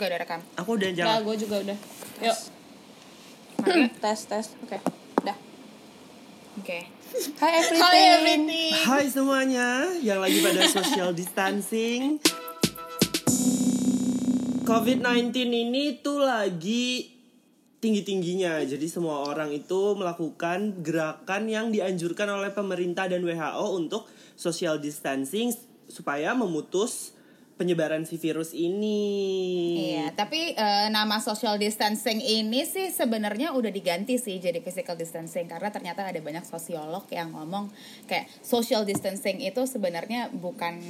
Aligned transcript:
juga 0.00 0.16
udah 0.16 0.20
rekam. 0.24 0.40
Aku 0.56 0.70
udah 0.80 0.88
Nah, 0.88 0.96
jalan. 0.96 1.20
gue 1.28 1.36
juga 1.44 1.56
udah. 1.60 1.78
Yuk. 2.24 2.38
tes 4.00 4.20
tes. 4.24 4.46
Oke. 4.64 4.78
Udah. 5.20 5.36
Oke. 6.56 6.78
Hi 7.36 7.50
everything. 7.60 7.84
Hi 7.84 8.00
everything. 8.16 8.72
Hai 8.80 9.04
semuanya 9.12 9.92
yang 10.00 10.24
lagi 10.24 10.40
pada 10.40 10.64
social 10.72 11.12
distancing. 11.12 12.16
COVID-19 14.64 15.36
ini 15.36 16.00
tuh 16.00 16.24
lagi 16.24 17.12
tinggi-tingginya. 17.84 18.64
Jadi 18.64 18.88
semua 18.88 19.28
orang 19.28 19.52
itu 19.52 20.00
melakukan 20.00 20.80
gerakan 20.80 21.44
yang 21.44 21.68
dianjurkan 21.68 22.40
oleh 22.40 22.48
pemerintah 22.56 23.04
dan 23.04 23.20
WHO 23.20 23.66
untuk 23.76 24.08
social 24.32 24.80
distancing 24.80 25.52
supaya 25.92 26.32
memutus 26.32 27.12
penyebaran 27.60 28.08
si 28.08 28.16
virus 28.16 28.56
ini. 28.56 29.04
Iya, 29.92 30.16
tapi 30.16 30.56
eh, 30.56 30.88
nama 30.88 31.20
social 31.20 31.60
distancing 31.60 32.24
ini 32.24 32.64
sih 32.64 32.88
sebenarnya 32.88 33.52
udah 33.52 33.68
diganti 33.68 34.16
sih 34.16 34.40
jadi 34.40 34.64
physical 34.64 34.96
distancing 34.96 35.44
karena 35.44 35.68
ternyata 35.68 36.08
ada 36.08 36.16
banyak 36.24 36.48
sosiolog 36.48 37.04
yang 37.12 37.36
ngomong 37.36 37.68
kayak 38.08 38.32
social 38.40 38.88
distancing 38.88 39.44
itu 39.44 39.60
sebenarnya 39.68 40.32
bukan 40.32 40.80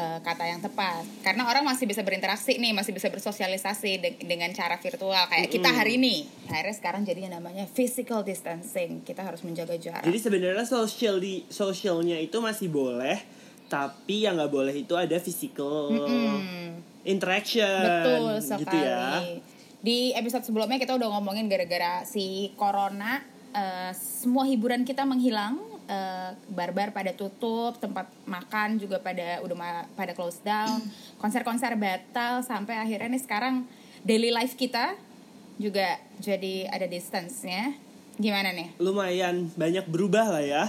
eh, 0.00 0.18
kata 0.24 0.44
yang 0.48 0.64
tepat 0.64 1.04
karena 1.20 1.44
orang 1.44 1.68
masih 1.68 1.84
bisa 1.84 2.00
berinteraksi 2.00 2.56
nih, 2.56 2.72
masih 2.72 2.96
bisa 2.96 3.12
bersosialisasi 3.12 3.90
de- 4.00 4.16
dengan 4.24 4.48
cara 4.56 4.80
virtual 4.80 5.28
kayak 5.28 5.52
kita 5.52 5.68
hari 5.68 6.00
ini. 6.00 6.24
Akhirnya 6.48 6.74
sekarang 6.74 7.02
jadi 7.04 7.28
yang 7.28 7.36
namanya 7.36 7.68
physical 7.68 8.24
distancing. 8.24 9.04
Kita 9.04 9.20
harus 9.20 9.44
menjaga 9.44 9.76
jarak. 9.76 10.06
Jadi 10.06 10.18
sebenarnya 10.22 10.64
social 10.64 11.20
di 11.20 11.44
socialnya 11.50 12.16
itu 12.16 12.38
masih 12.40 12.70
boleh, 12.70 13.18
tapi 13.66 14.28
yang 14.28 14.36
nggak 14.36 14.52
boleh 14.52 14.74
itu 14.74 14.94
ada 14.94 15.16
physical 15.18 15.90
interaction. 17.04 17.80
Betul 17.84 18.22
sekali. 18.40 18.62
Gitu 18.64 18.76
ya. 18.80 19.04
Di 19.84 19.98
episode 20.16 20.44
sebelumnya 20.48 20.80
kita 20.80 20.96
udah 20.96 21.08
ngomongin 21.18 21.44
gara-gara 21.48 22.08
si 22.08 22.52
corona 22.56 23.20
eh, 23.54 23.92
semua 23.94 24.48
hiburan 24.48 24.82
kita 24.82 25.04
menghilang, 25.04 25.60
eh, 25.86 26.34
bar-bar 26.50 26.90
pada 26.90 27.12
tutup, 27.14 27.76
tempat 27.78 28.08
makan 28.24 28.80
juga 28.80 28.98
pada 28.98 29.44
udah 29.44 29.56
ma- 29.56 29.86
pada 29.94 30.16
close 30.16 30.40
down, 30.42 30.80
konser-konser 31.22 31.76
batal 31.76 32.42
sampai 32.42 32.80
akhirnya 32.80 33.14
nih 33.14 33.22
sekarang 33.22 33.68
daily 34.02 34.32
life 34.34 34.56
kita 34.58 34.96
juga 35.60 36.02
jadi 36.18 36.66
ada 36.66 36.88
distance-nya. 36.90 37.78
Gimana 38.14 38.54
nih? 38.54 38.74
Lumayan 38.78 39.50
banyak 39.54 39.86
berubah 39.86 40.38
lah 40.38 40.42
ya. 40.42 40.64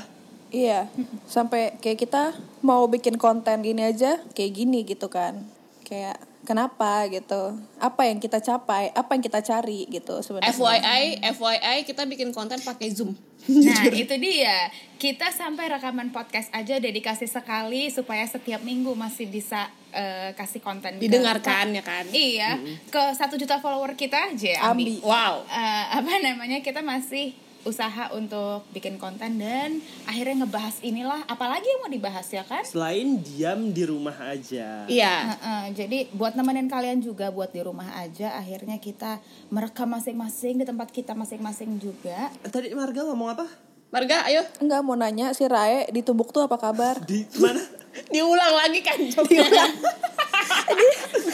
Iya. 0.56 0.88
Sampai 1.28 1.75
kayak 1.78 2.00
kita 2.00 2.31
mau 2.61 2.88
bikin 2.88 3.20
konten 3.20 3.59
gini 3.59 3.84
aja 3.84 4.23
kayak 4.31 4.52
gini 4.56 4.88
gitu 4.88 5.12
kan. 5.12 5.44
Kayak 5.84 6.16
kenapa 6.42 7.09
gitu? 7.09 7.59
Apa 7.75 8.08
yang 8.08 8.17
kita 8.17 8.39
capai? 8.39 8.94
Apa 8.94 9.14
yang 9.14 9.22
kita 9.22 9.44
cari 9.44 9.84
gitu 9.86 10.23
sebenarnya. 10.23 10.56
FYI, 10.56 11.03
FYI 11.34 11.78
kita 11.84 12.08
bikin 12.08 12.31
konten 12.31 12.62
pakai 12.62 12.88
Zoom. 12.88 13.12
Nah, 13.45 13.84
itu 13.94 14.16
dia. 14.16 14.72
Kita 14.95 15.30
sampai 15.30 15.67
rekaman 15.67 16.09
podcast 16.09 16.50
aja 16.50 16.80
dedikasi 16.80 17.28
sekali 17.28 17.92
supaya 17.92 18.23
setiap 18.23 18.64
minggu 18.64 18.95
masih 18.95 19.28
bisa 19.28 19.67
eh, 19.92 20.31
kasih 20.34 20.64
konten 20.64 20.97
ke- 20.97 21.03
Didengarkan 21.03 21.75
ya 21.75 21.84
kan. 21.84 22.06
Iya, 22.08 22.58
ke 22.88 23.02
satu 23.14 23.36
juta 23.36 23.59
follower 23.59 23.94
kita 23.94 24.31
aja, 24.31 24.66
Ambi. 24.66 24.97
Ambi. 24.97 25.03
Wow. 25.03 25.44
Eh, 25.45 25.86
apa 25.94 26.14
namanya 26.23 26.62
kita 26.62 26.80
masih 26.80 27.36
usaha 27.66 28.13
untuk 28.13 28.63
bikin 28.71 29.02
konten 29.02 29.41
dan 29.41 29.81
akhirnya 30.05 30.45
ngebahas 30.45 30.80
inilah 30.85 31.25
apalagi 31.25 31.66
yang 31.66 31.81
mau 31.81 31.91
dibahas 31.91 32.30
ya 32.30 32.45
kan 32.45 32.61
Selain 32.61 33.19
diam 33.19 33.73
di 33.73 33.83
rumah 33.83 34.16
aja. 34.22 34.85
Iya. 34.85 35.35
Heeh, 35.35 35.63
jadi 35.73 35.97
buat 36.13 36.38
nemenin 36.38 36.69
kalian 36.69 37.02
juga 37.02 37.33
buat 37.33 37.49
di 37.49 37.66
rumah 37.66 37.89
aja 37.97 38.38
akhirnya 38.38 38.77
kita 38.77 39.19
merekam 39.49 39.89
masing-masing 39.89 40.61
di 40.61 40.66
tempat 40.66 40.94
kita 40.94 41.17
masing-masing 41.17 41.77
juga 41.81 42.30
Tadi 42.45 42.72
Marga 42.77 43.02
ngomong 43.09 43.33
apa? 43.33 43.45
Marga, 43.89 44.27
ayo 44.29 44.45
Enggak 44.61 44.81
mau 44.85 44.94
nanya 44.94 45.33
si 45.33 45.45
Rae 45.50 45.90
di 45.90 46.06
Tumbuk 46.06 46.29
tuh 46.29 46.45
apa 46.45 46.61
kabar? 46.61 47.01
Di 47.03 47.25
mana? 47.41 47.61
diulang 48.13 48.53
lagi 48.53 48.79
kan 48.85 48.97
Diulang. 49.01 49.73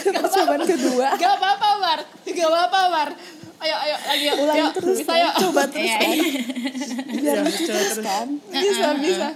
Percobaan 0.02 0.62
kedua. 0.66 1.08
Gak 1.16 1.32
apa-apa, 1.40 1.68
Mar. 1.80 2.00
Gak 2.26 2.48
apa-apa, 2.48 2.80
Mar. 2.90 3.08
Ayo, 3.62 3.76
ayo, 3.78 3.96
lagi 4.10 4.24
yuk. 4.26 4.36
Ulang 4.42 4.56
Yuk, 4.58 4.70
terus 4.74 4.98
bisa 5.06 5.14
yuk. 5.14 5.34
Coba 5.38 5.62
terus 5.70 5.92
kan. 5.94 6.16
Biar 7.14 7.36
Ya, 7.38 7.42
lucu 7.46 7.62
coba 7.62 7.78
terus 7.78 8.00
kan. 8.02 8.28
Bisa, 8.50 8.88
bisa. 8.98 9.28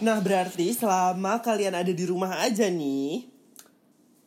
Nah 0.00 0.16
berarti 0.24 0.66
selama 0.72 1.44
kalian 1.44 1.76
ada 1.76 1.92
di 1.92 2.04
rumah 2.08 2.40
aja 2.40 2.72
nih, 2.72 3.28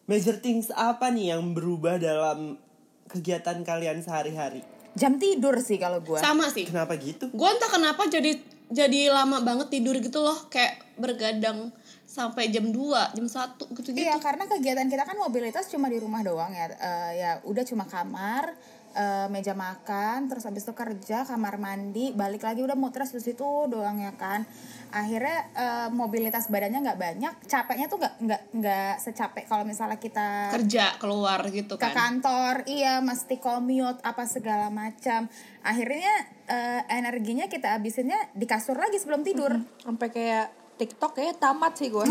major 0.06 0.38
things 0.38 0.70
apa 0.70 1.10
nih 1.10 1.34
yang 1.34 1.58
berubah 1.58 1.98
dalam 1.98 2.62
kegiatan 3.10 3.58
kalian 3.66 4.06
sehari-hari? 4.06 4.62
jam 4.98 5.16
tidur 5.16 5.56
sih 5.64 5.80
kalau 5.80 6.02
gua 6.04 6.20
Sama 6.20 6.52
sih. 6.52 6.68
Kenapa 6.68 6.98
gitu? 7.00 7.32
Gue 7.32 7.50
entah 7.50 7.72
kenapa 7.72 8.10
jadi 8.10 8.36
jadi 8.70 9.10
lama 9.10 9.42
banget 9.42 9.72
tidur 9.74 9.96
gitu 9.98 10.22
loh, 10.22 10.36
kayak 10.52 10.78
bergadang 11.00 11.74
sampai 12.10 12.50
jam 12.50 12.66
2, 12.74 13.14
jam 13.14 13.28
1 13.30 13.70
gitu-gitu. 13.78 14.02
Iya 14.02 14.18
karena 14.18 14.50
kegiatan 14.50 14.90
kita 14.90 15.06
kan 15.06 15.14
mobilitas 15.14 15.70
cuma 15.70 15.86
di 15.94 16.02
rumah 16.02 16.26
doang 16.26 16.50
ya 16.50 16.66
Eh, 16.74 17.12
ya 17.22 17.32
udah 17.46 17.62
cuma 17.62 17.86
kamar 17.86 18.50
eh, 18.98 19.28
meja 19.30 19.54
makan 19.54 20.26
terus 20.26 20.42
habis 20.50 20.66
itu 20.66 20.74
kerja 20.74 21.22
kamar 21.22 21.62
mandi 21.62 22.10
balik 22.18 22.42
lagi 22.42 22.66
udah 22.66 22.74
muter 22.74 23.06
di 23.06 23.22
situ 23.22 23.46
doang 23.70 24.02
ya 24.02 24.18
kan 24.18 24.42
akhirnya 24.90 25.38
eh, 25.54 25.88
mobilitas 25.94 26.50
badannya 26.50 26.82
nggak 26.82 26.98
banyak 27.00 27.34
capeknya 27.46 27.86
tuh 27.86 28.02
nggak 28.02 28.14
nggak 28.26 28.42
nggak 28.58 28.94
secapek 28.98 29.46
kalau 29.46 29.62
misalnya 29.62 30.02
kita 30.02 30.50
Kerja 30.50 30.98
keluar 30.98 31.46
gitu 31.54 31.78
ke 31.78 31.86
kan. 31.86 31.94
kantor 31.94 32.66
iya 32.66 32.98
mesti 33.06 33.38
commute 33.38 34.02
apa 34.02 34.26
segala 34.26 34.74
macam 34.74 35.30
akhirnya 35.62 36.14
eh, 36.50 36.82
energinya 36.90 37.46
kita 37.46 37.78
habisinnya 37.78 38.18
di 38.34 38.50
kasur 38.50 38.78
lagi 38.82 38.98
sebelum 38.98 39.22
tidur 39.22 39.62
Sampai 39.86 40.10
kayak 40.10 40.69
TikTok 40.80 41.14
ya 41.20 41.36
tamat 41.36 41.76
sih 41.76 41.92
gue. 41.92 42.06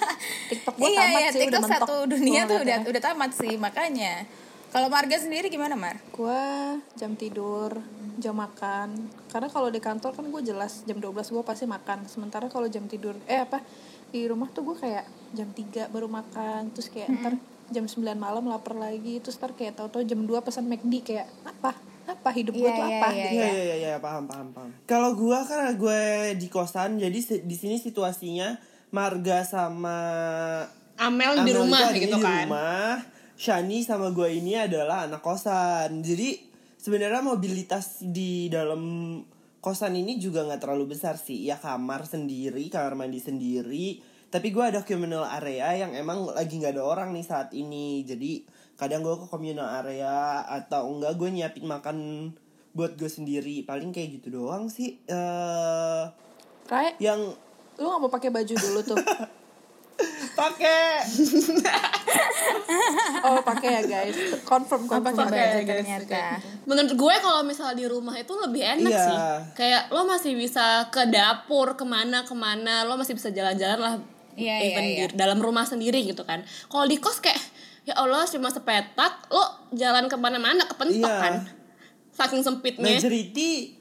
TikTok 0.50 0.74
gue 0.80 0.88
iya 0.88 1.00
tamat 1.04 1.20
iya 1.20 1.28
sih 1.28 1.40
TikTok 1.44 1.52
udah 1.52 1.62
mentok. 1.68 1.84
satu 1.84 1.94
dunia 2.08 2.40
tuh 2.48 2.58
udah 2.64 2.78
udah 2.88 3.02
tamat 3.04 3.30
sih 3.36 3.54
makanya 3.60 4.24
kalau 4.74 4.90
Marga 4.90 5.14
sendiri 5.14 5.46
gimana 5.54 5.78
Mar? 5.78 6.02
Gue 6.10 6.42
jam 6.98 7.14
tidur, 7.14 7.78
jam 8.18 8.34
makan. 8.34 9.06
Karena 9.30 9.46
kalau 9.46 9.70
di 9.70 9.78
kantor 9.78 10.18
kan 10.18 10.26
gue 10.26 10.42
jelas 10.42 10.82
jam 10.82 10.98
12 10.98 11.14
gue 11.30 11.44
pasti 11.46 11.62
makan. 11.62 12.10
Sementara 12.10 12.50
kalau 12.50 12.66
jam 12.66 12.90
tidur, 12.90 13.14
eh 13.30 13.38
apa 13.38 13.62
di 14.10 14.26
rumah 14.26 14.50
tuh 14.50 14.66
gue 14.66 14.76
kayak 14.82 15.06
jam 15.30 15.46
3 15.54 15.94
baru 15.94 16.10
makan. 16.10 16.74
Terus 16.74 16.90
kayak 16.90 17.06
ntar 17.22 17.34
jam 17.70 17.86
9 17.86 18.02
malam 18.18 18.50
lapar 18.50 18.74
lagi. 18.74 19.22
Terus 19.22 19.38
ntar 19.38 19.54
kayak 19.54 19.78
tau-tau 19.78 20.02
jam 20.02 20.26
2 20.26 20.42
pesan 20.42 20.66
McD 20.66 21.06
kayak 21.06 21.30
apa? 21.46 21.93
Apa 22.04 22.30
hidup 22.30 22.52
gue 22.52 22.62
Iya, 22.62 22.72
tuh 22.72 22.84
iya, 22.84 22.96
apa? 22.96 23.06
iya, 23.10 23.24
gitu. 23.24 23.34
Iya 23.34 23.48
iya 23.48 23.62
iya 23.64 23.88
ya, 23.90 23.98
paham 23.98 24.24
paham 24.24 24.48
paham. 24.52 24.70
Kalau 24.84 25.10
gua 25.14 25.40
karena 25.42 25.72
gue 25.72 26.00
di 26.36 26.48
kosan, 26.48 26.96
jadi 26.96 27.18
di 27.40 27.56
sini 27.56 27.76
situasinya 27.76 28.60
Marga 28.90 29.42
sama 29.42 29.98
Amel 30.94 31.42
di 31.42 31.50
Amel 31.50 31.56
rumah 31.58 31.80
itu 31.80 31.88
adanya 31.90 32.04
gitu 32.04 32.16
di 32.16 32.22
kan. 32.22 32.44
rumah. 32.46 32.92
Shani 33.34 33.78
sama 33.82 34.14
gue 34.14 34.28
ini 34.30 34.54
adalah 34.54 35.10
anak 35.10 35.18
kosan. 35.18 36.00
Jadi 36.00 36.38
sebenarnya 36.78 37.18
mobilitas 37.18 37.98
di 38.00 38.46
dalam 38.46 38.82
kosan 39.58 39.98
ini 39.98 40.22
juga 40.22 40.46
nggak 40.46 40.62
terlalu 40.62 40.94
besar 40.94 41.18
sih. 41.18 41.42
Ya 41.42 41.58
kamar 41.58 42.06
sendiri, 42.06 42.70
kamar 42.70 42.94
mandi 42.94 43.18
sendiri. 43.18 43.98
Tapi 44.30 44.50
gue 44.50 44.62
ada 44.62 44.86
communal 44.86 45.26
area 45.26 45.74
yang 45.74 45.94
emang 45.94 46.30
lagi 46.30 46.62
nggak 46.62 46.78
ada 46.78 46.84
orang 46.86 47.10
nih 47.10 47.26
saat 47.26 47.50
ini. 47.50 48.06
Jadi 48.06 48.46
kadang 48.74 49.00
gue 49.00 49.14
ke 49.14 49.26
communal 49.26 49.66
area 49.76 50.42
atau 50.42 50.90
enggak 50.90 51.14
gue 51.14 51.28
nyiapin 51.30 51.64
makan 51.64 51.96
buat 52.70 52.94
gue 52.94 53.06
sendiri. 53.06 53.62
Paling 53.62 53.90
kayak 53.90 54.16
gitu 54.16 54.34
doang 54.34 54.66
sih. 54.66 54.98
eh 55.04 56.02
Rai, 56.64 56.96
yang 56.98 57.20
lu 57.74 57.84
gak 57.84 57.98
mau 57.98 58.08
pakai 58.08 58.28
baju 58.28 58.52
dulu 58.52 58.80
tuh? 58.84 58.98
pakai 60.34 61.04
Oh 63.24 63.38
pakai 63.40 63.68
ya 63.70 63.82
guys. 63.84 64.14
Confirm 64.42 64.84
Oh, 64.84 64.88
confirm. 64.90 65.16
pakai 65.16 65.30
baju 65.30 65.58
guys, 65.62 65.80
ternyata. 65.80 66.22
Menurut 66.64 66.92
gue 66.92 67.14
kalau 67.20 67.40
misalnya 67.42 67.74
di 67.76 67.86
rumah 67.86 68.14
itu 68.14 68.32
lebih 68.34 68.60
enak 68.60 68.90
Iya. 68.90 69.00
sih. 69.00 69.16
Kayak 69.54 69.82
lo 69.90 70.02
masih 70.04 70.32
bisa 70.34 70.86
ke 70.88 71.02
dapur 71.06 71.74
ke 71.74 71.84
mana 71.84 72.22
ke 72.22 72.32
mana, 72.34 72.82
lo 72.82 72.94
masih 72.94 73.12
bisa 73.12 73.28
jalan-jalan 73.30 73.78
lah. 73.78 73.94
Iya, 74.34 74.54
even 74.66 74.84
iya, 74.84 74.94
iya. 74.96 75.04
di 75.06 75.14
dalam 75.14 75.38
rumah 75.38 75.62
sendiri 75.62 76.02
gitu 76.02 76.22
kan. 76.22 76.42
Kalau 76.66 76.84
di 76.84 76.98
kos 76.98 77.22
kayak 77.22 77.38
ya 77.84 77.94
Allah 77.94 78.24
cuma 78.24 78.48
sepetak, 78.48 79.28
lo 79.28 79.44
jalan 79.70 80.08
ke 80.08 80.16
mana-mana 80.16 80.64
kepentok 80.64 81.04
Iya. 81.04 81.20
kan. 81.20 81.34
Saking 82.10 82.40
sempitnya. 82.40 82.96
majority 82.96 83.76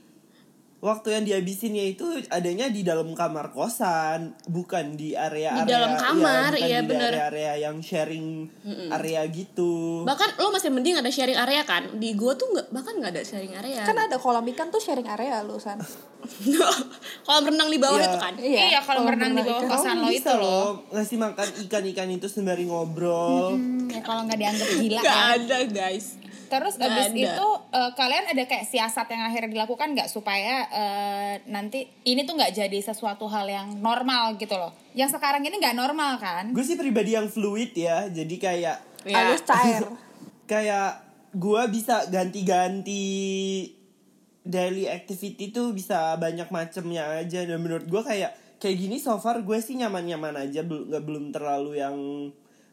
waktu 0.83 1.07
yang 1.09 1.23
dihabisinnya 1.23 1.85
itu 1.87 2.03
adanya 2.27 2.67
di 2.67 2.83
dalam 2.83 3.07
kamar 3.13 3.49
kosan 3.49 4.35
bukan 4.45 4.93
di 4.93 5.15
area 5.15 5.55
Di 5.57 5.71
dalam 5.71 5.95
kamar, 5.95 6.51
bukan 6.51 6.59
iya, 6.61 6.79
di 6.79 6.85
bener. 6.85 7.07
area-area 7.09 7.53
yang 7.63 7.79
sharing 7.79 8.51
area 8.91 9.23
gitu 9.25 10.03
bahkan 10.03 10.35
lo 10.35 10.51
masih 10.51 10.67
mending 10.69 10.93
ada 10.93 11.07
sharing 11.07 11.35
area 11.35 11.63
kan 11.63 11.87
di 11.95 12.11
gua 12.13 12.35
tuh 12.35 12.51
nggak 12.51 12.67
bahkan 12.69 12.93
nggak 12.93 13.11
ada 13.11 13.23
sharing 13.23 13.53
area 13.53 13.79
Kan 13.81 13.95
ada 13.97 14.15
kolam 14.17 14.43
ikan 14.45 14.67
tuh 14.67 14.77
sharing 14.77 15.07
area 15.07 15.39
lu 15.39 15.55
San. 15.55 15.79
kolam 17.25 17.43
renang 17.45 17.67
di 17.67 17.77
bawah 17.77 17.95
Iya. 17.95 18.05
itu 18.05 18.17
kan 18.17 18.33
Iya, 18.37 18.79
kalau 18.81 19.01
berenang 19.03 19.33
di 19.33 19.41
bawah 19.41 19.61
ikan. 19.61 19.71
kosan 19.71 19.95
lo 19.97 20.03
Kamu 20.03 20.11
itu 20.13 20.33
loh. 20.33 20.67
ngasih 20.89 21.17
makan 21.17 21.47
ikan-ikan 21.63 22.07
itu 22.09 22.27
sembari 22.27 22.65
ngobrol 22.65 23.55
Hmm, 23.55 23.87
ya 23.87 24.01
kalau 24.01 24.23
nggak 24.25 24.35
dianggap 24.37 24.67
gila 24.73 24.99
nggak 24.99 25.15
ya. 25.15 25.35
ada 25.37 25.57
guys 25.65 26.05
Terus 26.53 26.77
Nggak 26.77 26.93
abis 26.93 27.07
ada. 27.09 27.17
itu 27.33 27.47
eh, 27.73 27.91
kalian 27.97 28.25
ada 28.29 28.43
kayak 28.45 28.65
siasat 28.69 29.07
yang 29.09 29.23
akhirnya 29.25 29.49
dilakukan 29.49 29.97
nggak 29.97 30.09
supaya 30.09 30.69
eh, 30.69 31.33
nanti 31.49 31.89
ini 32.05 32.21
tuh 32.29 32.37
nggak 32.37 32.53
jadi 32.53 32.77
sesuatu 32.85 33.25
hal 33.25 33.49
yang 33.49 33.67
normal 33.81 34.37
gitu 34.37 34.53
loh. 34.53 34.69
Yang 34.93 35.17
sekarang 35.17 35.41
ini 35.41 35.57
nggak 35.57 35.73
normal 35.73 36.21
kan? 36.21 36.53
gue 36.53 36.61
sih 36.61 36.77
pribadi 36.77 37.17
yang 37.17 37.25
fluid 37.25 37.73
ya 37.73 38.05
jadi 38.13 38.35
kayak 38.37 38.77
ya 39.09 39.33
cair. 39.41 39.83
kayak 40.51 41.01
gua 41.33 41.65
bisa 41.65 42.05
ganti-ganti 42.13 43.01
daily 44.45 44.85
activity 44.85 45.49
tuh 45.49 45.73
bisa 45.73 46.13
banyak 46.21 46.51
macemnya 46.53 47.17
aja 47.17 47.47
dan 47.47 47.57
menurut 47.57 47.89
gua 47.89 48.05
kayak 48.05 48.37
kayak 48.61 48.79
gini 48.79 48.95
so 48.95 49.19
far 49.19 49.43
gue 49.43 49.59
sih 49.59 49.75
nyaman-nyaman 49.75 50.39
aja 50.39 50.63
belum 50.63 50.87
nggak 50.87 51.03
belum 51.03 51.25
terlalu 51.35 51.83
yang 51.83 51.97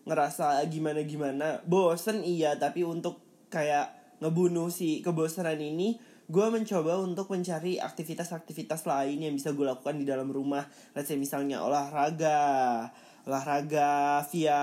ngerasa 0.07 0.63
gimana 0.71 1.03
gimana 1.03 1.49
bosen 1.67 2.23
iya 2.23 2.55
tapi 2.55 2.87
untuk 2.87 3.19
kayak 3.51 3.93
ngebunuh 4.23 4.71
si 4.71 5.03
kebosanan 5.05 5.59
ini 5.59 5.99
gue 6.31 6.47
mencoba 6.47 7.03
untuk 7.03 7.27
mencari 7.35 7.83
aktivitas-aktivitas 7.83 8.87
lain 8.87 9.19
yang 9.19 9.35
bisa 9.35 9.51
gue 9.51 9.67
lakukan 9.67 9.99
di 9.99 10.07
dalam 10.07 10.31
rumah 10.31 10.63
let's 10.95 11.11
say 11.11 11.19
misalnya 11.19 11.59
olahraga 11.59 12.87
olahraga 13.29 14.25
via 14.33 14.63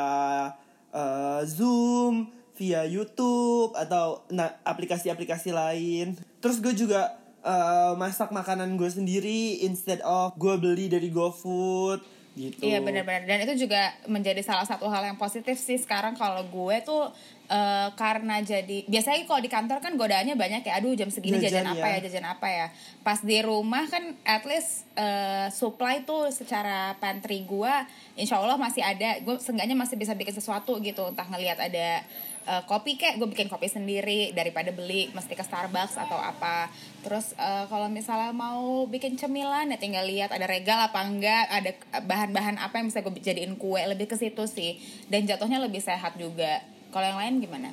eh, 0.94 1.42
Zoom, 1.46 2.32
via 2.58 2.84
YouTube 2.88 3.78
atau 3.78 4.26
nah, 4.34 4.50
aplikasi-aplikasi 4.66 5.54
lain. 5.54 6.18
Terus 6.42 6.58
gue 6.64 6.74
juga 6.74 7.16
eh, 7.46 7.94
masak 7.96 8.34
makanan 8.34 8.76
gue 8.80 8.90
sendiri 8.90 9.64
instead 9.66 10.02
of 10.02 10.34
gue 10.36 10.56
beli 10.58 10.90
dari 10.90 11.14
GoFood 11.14 12.18
gitu. 12.38 12.70
Iya 12.70 12.86
benar-benar 12.86 13.26
dan 13.26 13.42
itu 13.50 13.66
juga 13.66 13.98
menjadi 14.06 14.46
salah 14.46 14.66
satu 14.66 14.86
hal 14.94 15.10
yang 15.10 15.18
positif 15.18 15.58
sih 15.58 15.82
sekarang 15.82 16.14
kalau 16.14 16.46
gue 16.46 16.76
tuh 16.86 17.10
eh, 17.48 17.90
karena 17.96 18.44
jadi 18.44 18.84
biasanya 18.86 19.24
kalau 19.24 19.42
di 19.42 19.52
kantor 19.52 19.80
kan 19.80 19.96
godaannya 19.96 20.36
banyak 20.36 20.68
ya 20.68 20.74
aduh 20.80 20.94
jam 20.94 21.08
segini 21.08 21.40
jajan, 21.40 21.64
Jajan, 21.64 21.68
apa 21.80 21.88
ya. 21.88 21.96
ya 21.96 22.00
jajan 22.08 22.26
apa 22.28 22.48
ya. 22.48 22.68
Pas 23.02 23.20
di 23.24 23.40
rumah 23.40 23.88
kan 23.88 24.16
at 24.28 24.44
least 24.44 24.84
eh, 25.00 25.48
supply 25.52 26.04
tuh 26.04 26.28
secara 26.30 27.00
pantry 27.00 27.48
gue 27.48 27.74
insya 28.20 28.40
Allah 28.40 28.60
masih 28.60 28.84
ada. 28.84 29.24
Gue 29.24 29.40
seenggaknya 29.40 29.76
masih 29.80 29.96
bisa 29.96 30.14
bikin 30.14 30.36
sesuatu 30.36 30.76
gitu 30.84 31.08
entah 31.08 31.28
ngelihat 31.28 31.58
ada 31.58 32.04
eh, 32.48 32.62
kopi 32.68 33.00
kayak 33.00 33.16
gue 33.16 33.28
bikin 33.32 33.48
kopi 33.48 33.72
sendiri 33.72 34.36
daripada 34.36 34.76
beli 34.76 35.08
mesti 35.16 35.32
ke 35.32 35.44
Starbucks 35.44 35.96
atau 35.96 36.20
apa. 36.20 36.68
Terus 37.08 37.32
eh, 37.40 37.66
kalau 37.72 37.88
misalnya 37.88 38.36
mau 38.36 38.84
bikin 38.92 39.16
cemilan 39.16 39.72
ya 39.72 39.80
tinggal 39.80 40.04
lihat 40.04 40.36
ada 40.36 40.46
regal 40.52 40.84
apa 40.84 41.00
enggak 41.00 41.48
ada 41.48 41.72
bahan-bahan 42.04 42.60
apa 42.60 42.84
yang 42.84 42.92
bisa 42.92 43.00
gue 43.00 43.16
jadiin 43.24 43.56
kue. 43.56 43.80
Lebih 43.80 44.12
ke 44.12 44.20
situ 44.20 44.44
sih. 44.52 44.76
Dan 45.08 45.24
jatuhnya 45.24 45.64
lebih 45.64 45.80
sehat 45.80 46.20
juga 46.20 46.76
kalau 46.98 47.06
yang 47.06 47.22
lain 47.22 47.36
gimana 47.38 47.70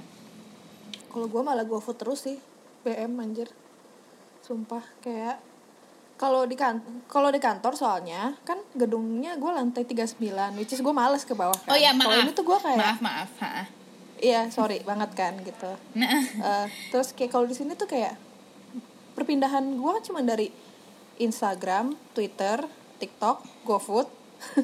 Kalau 1.08 1.24
gue 1.24 1.40
malah 1.40 1.64
gue 1.64 1.80
food 1.80 1.96
terus 1.96 2.26
sih. 2.26 2.36
BM 2.82 3.16
anjir. 3.16 3.48
Sumpah 4.42 4.84
kayak 5.00 5.40
kalau 6.14 6.44
di 6.44 6.52
kan 6.54 6.84
kalau 7.08 7.32
di 7.32 7.40
kantor 7.40 7.72
soalnya 7.72 8.36
kan 8.44 8.60
gedungnya 8.76 9.34
gue 9.34 9.48
lantai 9.48 9.88
39 9.88 10.20
which 10.54 10.76
is 10.76 10.84
gue 10.84 10.92
males 10.92 11.24
ke 11.24 11.32
bawah 11.32 11.56
kan. 11.56 11.72
oh 11.72 11.78
ya 11.78 11.90
Kalau 11.90 12.12
maaf 12.12 12.22
ini 12.22 12.32
tuh 12.34 12.44
gue 12.44 12.58
kayak 12.60 12.78
maaf 12.78 13.00
maaf 13.00 13.30
ha. 13.40 13.64
iya 14.20 14.46
sorry 14.52 14.84
banget 14.84 15.10
kan 15.16 15.34
gitu. 15.40 15.70
nah 15.96 16.20
Eh, 16.20 16.66
terus 16.92 17.16
kayak 17.16 17.32
kalau 17.32 17.46
di 17.48 17.56
sini 17.56 17.72
tuh 17.74 17.88
kayak 17.88 18.14
perpindahan 19.14 19.64
gue 19.74 19.94
cuma 20.04 20.20
dari 20.20 20.50
Instagram, 21.16 21.94
Twitter, 22.12 22.62
TikTok, 22.98 23.42
GoFood, 23.62 24.06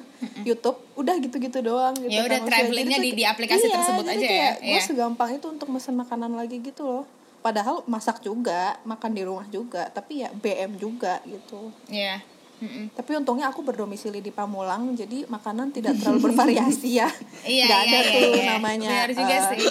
YouTube, 0.49 0.79
udah 0.97 1.15
gitu-gitu 1.21 1.59
doang 1.61 1.95
gitu. 1.97 2.11
Ya 2.13 2.25
udah, 2.25 2.39
kan. 2.41 2.49
Maksudnya, 2.49 2.65
travelingnya 2.67 2.99
di- 3.01 3.17
di 3.17 3.25
aplikasi 3.25 3.67
iya, 3.67 3.75
tersebut 3.77 4.07
aja 4.07 4.21
ya, 4.21 4.29
kayak 4.29 4.55
Gue 4.61 4.71
iya. 4.71 4.81
segampang 4.81 5.31
itu 5.37 5.47
untuk 5.49 5.69
mesen 5.69 5.95
makanan 5.97 6.33
lagi 6.37 6.61
gitu 6.61 6.83
loh. 6.85 7.05
Padahal 7.41 7.83
masak 7.89 8.21
juga, 8.21 8.77
makan 8.85 9.11
di 9.17 9.23
rumah 9.25 9.49
juga, 9.49 9.89
tapi 9.89 10.21
ya 10.21 10.29
BM 10.31 10.77
juga 10.77 11.25
gitu. 11.25 11.73
ya 11.89 12.21
Mm-mm. 12.61 12.93
Tapi 12.93 13.17
untungnya 13.17 13.49
aku 13.49 13.65
berdomisili 13.65 14.21
di 14.21 14.29
Pamulang, 14.29 14.93
jadi 14.93 15.25
makanan 15.25 15.73
tidak 15.73 15.97
terlalu 15.97 16.21
bervariasi 16.29 17.01
ya. 17.01 17.09
Iya, 17.41 17.65
Nggak 17.65 17.81
iya, 17.81 17.89
ada 17.89 17.97
iya, 17.97 18.13
tuh 18.13 18.21
iya. 18.37 18.45
namanya. 18.53 18.89
Benar 18.93 19.11
juga 19.17 19.33
eh, 19.33 19.43
sih. 19.49 19.67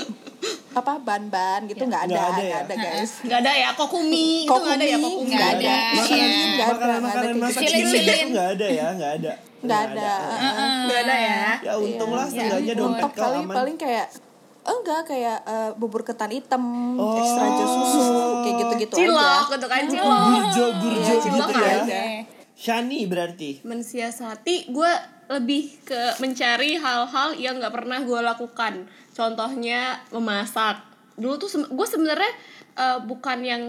Apa 0.69 0.91
ban-ban 0.97 1.65
gitu 1.65 1.81
nggak 1.81 2.03
ada, 2.05 2.13
Nggak 2.13 2.29
ada 2.29 2.43
ya? 2.43 2.57
ada, 2.61 2.73
guys. 2.75 3.11
nggak 3.19 3.39
ada 3.39 3.51
ya 3.53 3.69
kokumi 3.73 4.27
itu 4.39 4.53
nggak 4.53 4.75
ada 4.75 4.85
ya 4.85 4.95
Kokumi, 4.95 5.09
kokumi 5.09 5.31
nggak 5.31 5.49
ada. 5.51 5.73
Makanan 5.91 6.29
Iya. 6.29 6.65
Makanan 6.67 7.01
kayak 7.01 7.35
masa 7.35 7.49
gitu. 7.49 7.59
kecil 7.59 7.69
Cilin-cilin. 7.81 8.13
itu 8.19 8.27
nggak 8.29 8.49
ada 8.51 8.67
ya, 8.69 8.87
nggak 8.93 9.11
ada. 9.15 9.31
Nggak 9.59 9.81
ada. 9.83 10.11
nggak 10.79 10.99
ada 11.01 11.15
ya 11.19 11.43
Ya 11.59 11.73
untung 11.75 12.11
lah 12.11 12.23
Iya. 12.23 12.33
seenggaknya 12.33 12.59
ampun. 12.69 12.79
dompet 12.79 12.95
Mentok 12.95 13.11
kau 13.11 13.23
paling 13.25 13.43
aman. 13.43 13.55
paling 13.55 13.77
kayak 13.77 14.07
oh, 14.61 14.75
enggak 14.77 15.01
kayak 15.03 15.37
eh, 15.43 15.69
bubur 15.73 16.01
ketan 16.03 16.29
hitam, 16.29 16.63
Oh. 16.95 17.17
ekstra 17.17 17.45
jus 17.51 17.71
susu, 17.89 18.05
kayak 18.39 18.55
gitu-gitu 18.59 18.93
cilok 18.99 19.17
aja. 19.17 19.51
gitu 19.51 19.65
kan 19.65 19.81
cilok 19.83 20.19
burjo 20.21 20.65
burjo 20.75 21.11
Iya, 21.11 21.23
gitu 21.25 21.53
ya. 21.55 21.73
ada. 21.81 22.01
Shani 22.53 22.99
berarti. 23.03 23.49
mensiasati 23.63 24.69
gue 24.69 24.91
lebih 25.29 25.77
ke 25.85 26.17
mencari 26.17 26.81
hal-hal 26.81 27.37
yang 27.37 27.61
nggak 27.61 27.73
pernah 27.73 28.01
gue 28.01 28.19
lakukan. 28.19 28.89
Contohnya 29.13 30.01
memasak. 30.09 30.81
Dulu 31.15 31.37
tuh 31.37 31.49
gue 31.69 31.87
sebenarnya 31.87 32.33
eh, 32.75 32.99
bukan 33.05 33.39
yang 33.45 33.63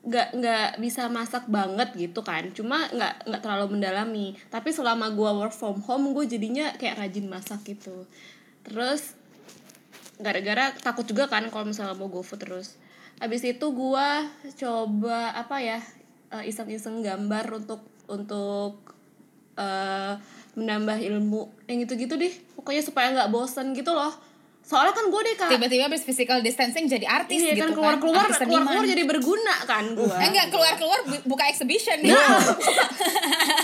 nggak 0.00 0.28
nggak 0.32 0.68
bisa 0.80 1.08
masak 1.08 1.48
banget 1.48 1.96
gitu 1.96 2.20
kan. 2.20 2.52
Cuma 2.52 2.84
nggak 2.92 3.26
nggak 3.32 3.40
terlalu 3.40 3.80
mendalami. 3.80 4.26
Tapi 4.52 4.76
selama 4.76 5.08
gue 5.16 5.30
work 5.40 5.56
from 5.56 5.80
home 5.80 6.12
gue 6.12 6.28
jadinya 6.28 6.76
kayak 6.76 7.00
rajin 7.00 7.32
masak 7.32 7.64
gitu. 7.64 8.04
Terus 8.60 9.16
gara-gara 10.20 10.76
takut 10.76 11.08
juga 11.08 11.26
kan 11.32 11.48
kalau 11.48 11.64
misalnya 11.64 11.96
mau 11.96 12.12
GoFood 12.12 12.44
terus. 12.44 12.76
Habis 13.20 13.44
itu 13.44 13.66
gua 13.72 14.28
coba 14.56 15.32
apa 15.32 15.60
ya 15.60 15.80
eh, 16.32 16.44
iseng-iseng 16.48 17.00
gambar 17.00 17.44
untuk 17.56 17.80
untuk 18.08 18.96
eh, 19.56 20.14
menambah 20.60 21.00
ilmu. 21.00 21.48
Yang 21.64 21.88
gitu-gitu 21.88 22.14
deh. 22.20 22.32
Pokoknya 22.54 22.82
supaya 22.84 23.08
nggak 23.16 23.28
bosen 23.32 23.72
gitu 23.72 23.96
loh. 23.96 24.12
Soalnya 24.60 24.94
kan 24.94 25.08
gue 25.10 25.20
deh 25.24 25.34
kak. 25.34 25.50
Tiba-tiba 25.50 25.90
habis 25.90 26.04
physical 26.06 26.38
distancing 26.44 26.86
jadi 26.86 27.02
artis 27.08 27.42
iya 27.42 27.58
gitu 27.58 27.72
kan 27.72 27.74
keluar 27.74 27.94
keluar 27.98 28.22
artis 28.28 28.38
keluar 28.44 28.62
keluar 28.62 28.84
jadi 28.86 29.02
berguna 29.02 29.56
kan 29.66 29.84
gue 29.98 30.06
Eh, 30.06 30.28
enggak 30.30 30.46
keluar 30.52 30.78
keluar 30.78 31.00
buka 31.26 31.48
exhibition 31.50 31.98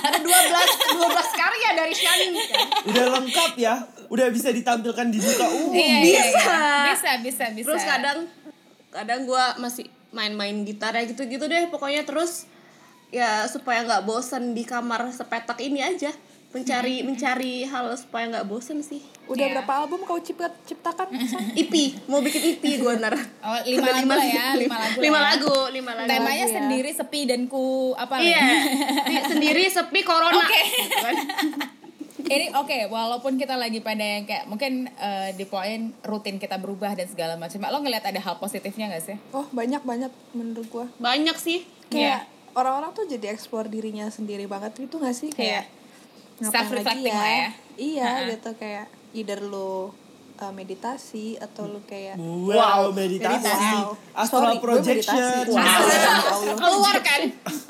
ada 0.07 0.19
12 0.19 0.27
12 0.27 1.41
karya 1.41 1.69
dari 1.79 1.95
Shani 1.95 2.27
kan. 2.35 2.67
Udah 2.91 3.07
lengkap 3.21 3.53
ya. 3.55 3.75
Udah 4.11 4.27
bisa 4.35 4.51
ditampilkan 4.51 5.07
di 5.15 5.19
muka 5.23 5.47
umum. 5.47 5.75
Iya, 5.79 5.99
iya, 6.01 6.01
Bisa. 6.03 6.19
iya. 6.27 6.83
bisa. 6.91 7.11
Bisa 7.23 7.45
bisa 7.55 7.67
terus 7.71 7.85
kadang 7.87 8.19
kadang 8.91 9.21
gue 9.29 9.45
masih 9.63 9.87
main-main 10.11 10.65
gitar 10.67 10.91
ya 10.97 11.07
gitu-gitu 11.07 11.47
deh. 11.47 11.71
Pokoknya 11.71 12.03
terus 12.03 12.51
ya 13.15 13.47
supaya 13.47 13.87
nggak 13.87 14.03
bosen 14.03 14.59
di 14.59 14.67
kamar 14.67 15.15
sepetak 15.15 15.63
ini 15.63 15.87
aja 15.87 16.11
mencari 16.57 16.97
mencari 17.01 17.55
hal 17.63 17.93
supaya 17.93 18.25
nggak 18.31 18.47
bosen 18.47 18.81
sih 18.81 19.05
Udah 19.27 19.43
Iya. 19.43 19.59
berapa 19.59 19.73
album 19.77 20.01
kau 20.03 20.17
cipta, 20.17 20.47
ciptakan? 20.63 21.11
IP 21.61 21.75
mau 22.07 22.19
bikin 22.19 22.57
IP 22.57 22.79
gue 22.79 22.93
ntar 22.97 23.13
oh, 23.13 23.59
lima 23.63 23.85
lagu 23.93 24.09
lah 24.09 24.25
ya 24.25 24.47
lima 24.55 24.77
lagu 24.79 24.99
lima 24.99 25.19
ya. 25.19 25.27
lagu 25.29 25.55
lima 25.69 25.91
lagu 25.93 26.07
temanya 26.07 26.25
lagu 26.41 26.47
ya. 26.47 26.57
sendiri 26.57 26.91
sepi 26.91 27.21
dan 27.25 27.41
ku 27.45 27.65
apa 27.95 28.15
iya 28.19 28.41
lagi 28.41 28.73
Di- 29.11 29.25
sendiri 29.29 29.63
sepi 29.67 30.01
corona 30.01 30.39
Oke. 30.39 30.61
gitu 30.63 30.97
kan. 30.97 31.17
ini 32.27 32.51
oke 32.53 32.89
walaupun 32.89 33.35
kita 33.35 33.55
lagi 33.55 33.79
pada 33.81 34.03
yang 34.03 34.25
kayak 34.25 34.47
mungkin 34.47 34.73
eh, 34.91 35.31
di 35.33 35.45
poin 35.45 35.95
rutin 36.03 36.39
kita 36.39 36.57
berubah 36.57 36.91
dan 36.93 37.07
segala 37.07 37.35
macam 37.35 37.61
lo 37.61 37.79
ngeliat 37.79 38.03
ada 38.05 38.19
hal 38.19 38.35
positifnya 38.37 38.89
gak 38.89 39.05
sih 39.05 39.17
Oh 39.31 39.47
banyak 39.49 39.79
banyak 39.81 40.11
menurut 40.33 40.67
gua. 40.67 40.87
banyak 40.97 41.37
sih 41.37 41.63
Kayak 41.87 42.27
orang-orang 42.53 42.91
tuh 42.93 43.07
jadi 43.07 43.31
explore 43.31 43.67
dirinya 43.67 44.09
sendiri 44.09 44.47
banget 44.47 44.75
itu 44.81 44.97
gak 44.97 45.13
sih 45.13 45.31
kayak 45.31 45.71
ngapain 46.39 46.53
Self-reflecting 46.53 47.05
lagi 47.07 47.17
lah 47.17 47.31
ya. 47.31 47.49
Iya 47.77 48.05
Ha-ha. 48.07 48.29
gitu 48.31 48.51
kayak 48.55 48.87
either 49.13 49.41
lu 49.43 49.93
uh, 50.37 50.53
meditasi 50.53 51.37
atau 51.37 51.65
lu 51.67 51.81
kayak 51.83 52.17
Wow, 52.17 52.89
meditasi. 52.91 53.49
Wow. 53.49 53.97
Astral 54.15 54.41
Sorry, 54.47 54.59
projection. 54.59 55.17
meditasi. 55.17 55.51
Wow. 55.51 56.41
Ya 56.43 56.55
keluarkan 56.61 57.21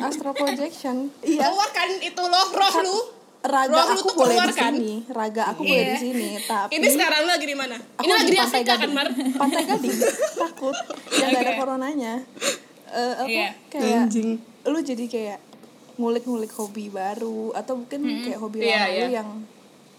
astral 0.00 0.34
projection. 0.34 0.96
Iya. 1.20 1.40
keluarkan 1.44 1.88
itu 2.00 2.22
loh 2.22 2.46
roh 2.48 2.76
lu 2.80 2.98
Raga 3.38 3.70
Roh 3.70 3.84
lu 3.86 3.94
aku 3.94 4.02
tuh 4.02 4.16
boleh 4.16 4.34
di 4.40 4.50
sini, 4.52 4.92
raga 5.08 5.42
aku 5.46 5.62
boleh 5.62 5.78
Iya. 5.78 5.90
di 5.92 5.98
sini, 6.02 6.28
tapi 6.42 6.70
ini 6.72 6.86
sekarang 6.88 7.18
lu 7.20 7.30
lagi 7.30 7.46
di 7.46 7.54
mana 7.54 7.76
ini 7.96 8.10
lagi 8.10 8.26
di 8.26 8.34
Pantai 8.34 8.50
Afrika 8.58 8.74
kan. 8.74 8.90
Mar 8.90 9.06
Pantai 9.38 9.62
Gading 9.64 9.96
takut 10.42 10.74
yang 11.14 11.28
gak 11.30 11.40
ada 11.40 11.46
Oke. 11.46 11.58
coronanya. 11.60 12.14
Eh, 12.88 13.14
apa 13.14 13.28
Iya. 13.28 13.48
kayak 13.68 13.98
Anjing. 14.02 14.30
lu 14.64 14.78
jadi 14.80 15.04
kayak 15.06 15.38
ngulik-ngulik 15.96 16.52
hobi 16.52 16.88
baru 16.88 17.52
atau 17.52 17.76
mungkin 17.76 18.00
kayak 18.22 18.38
hobi 18.38 18.56
Iya, 18.60 18.76
lama 18.78 18.92
lu 18.92 19.08
yang 19.10 19.30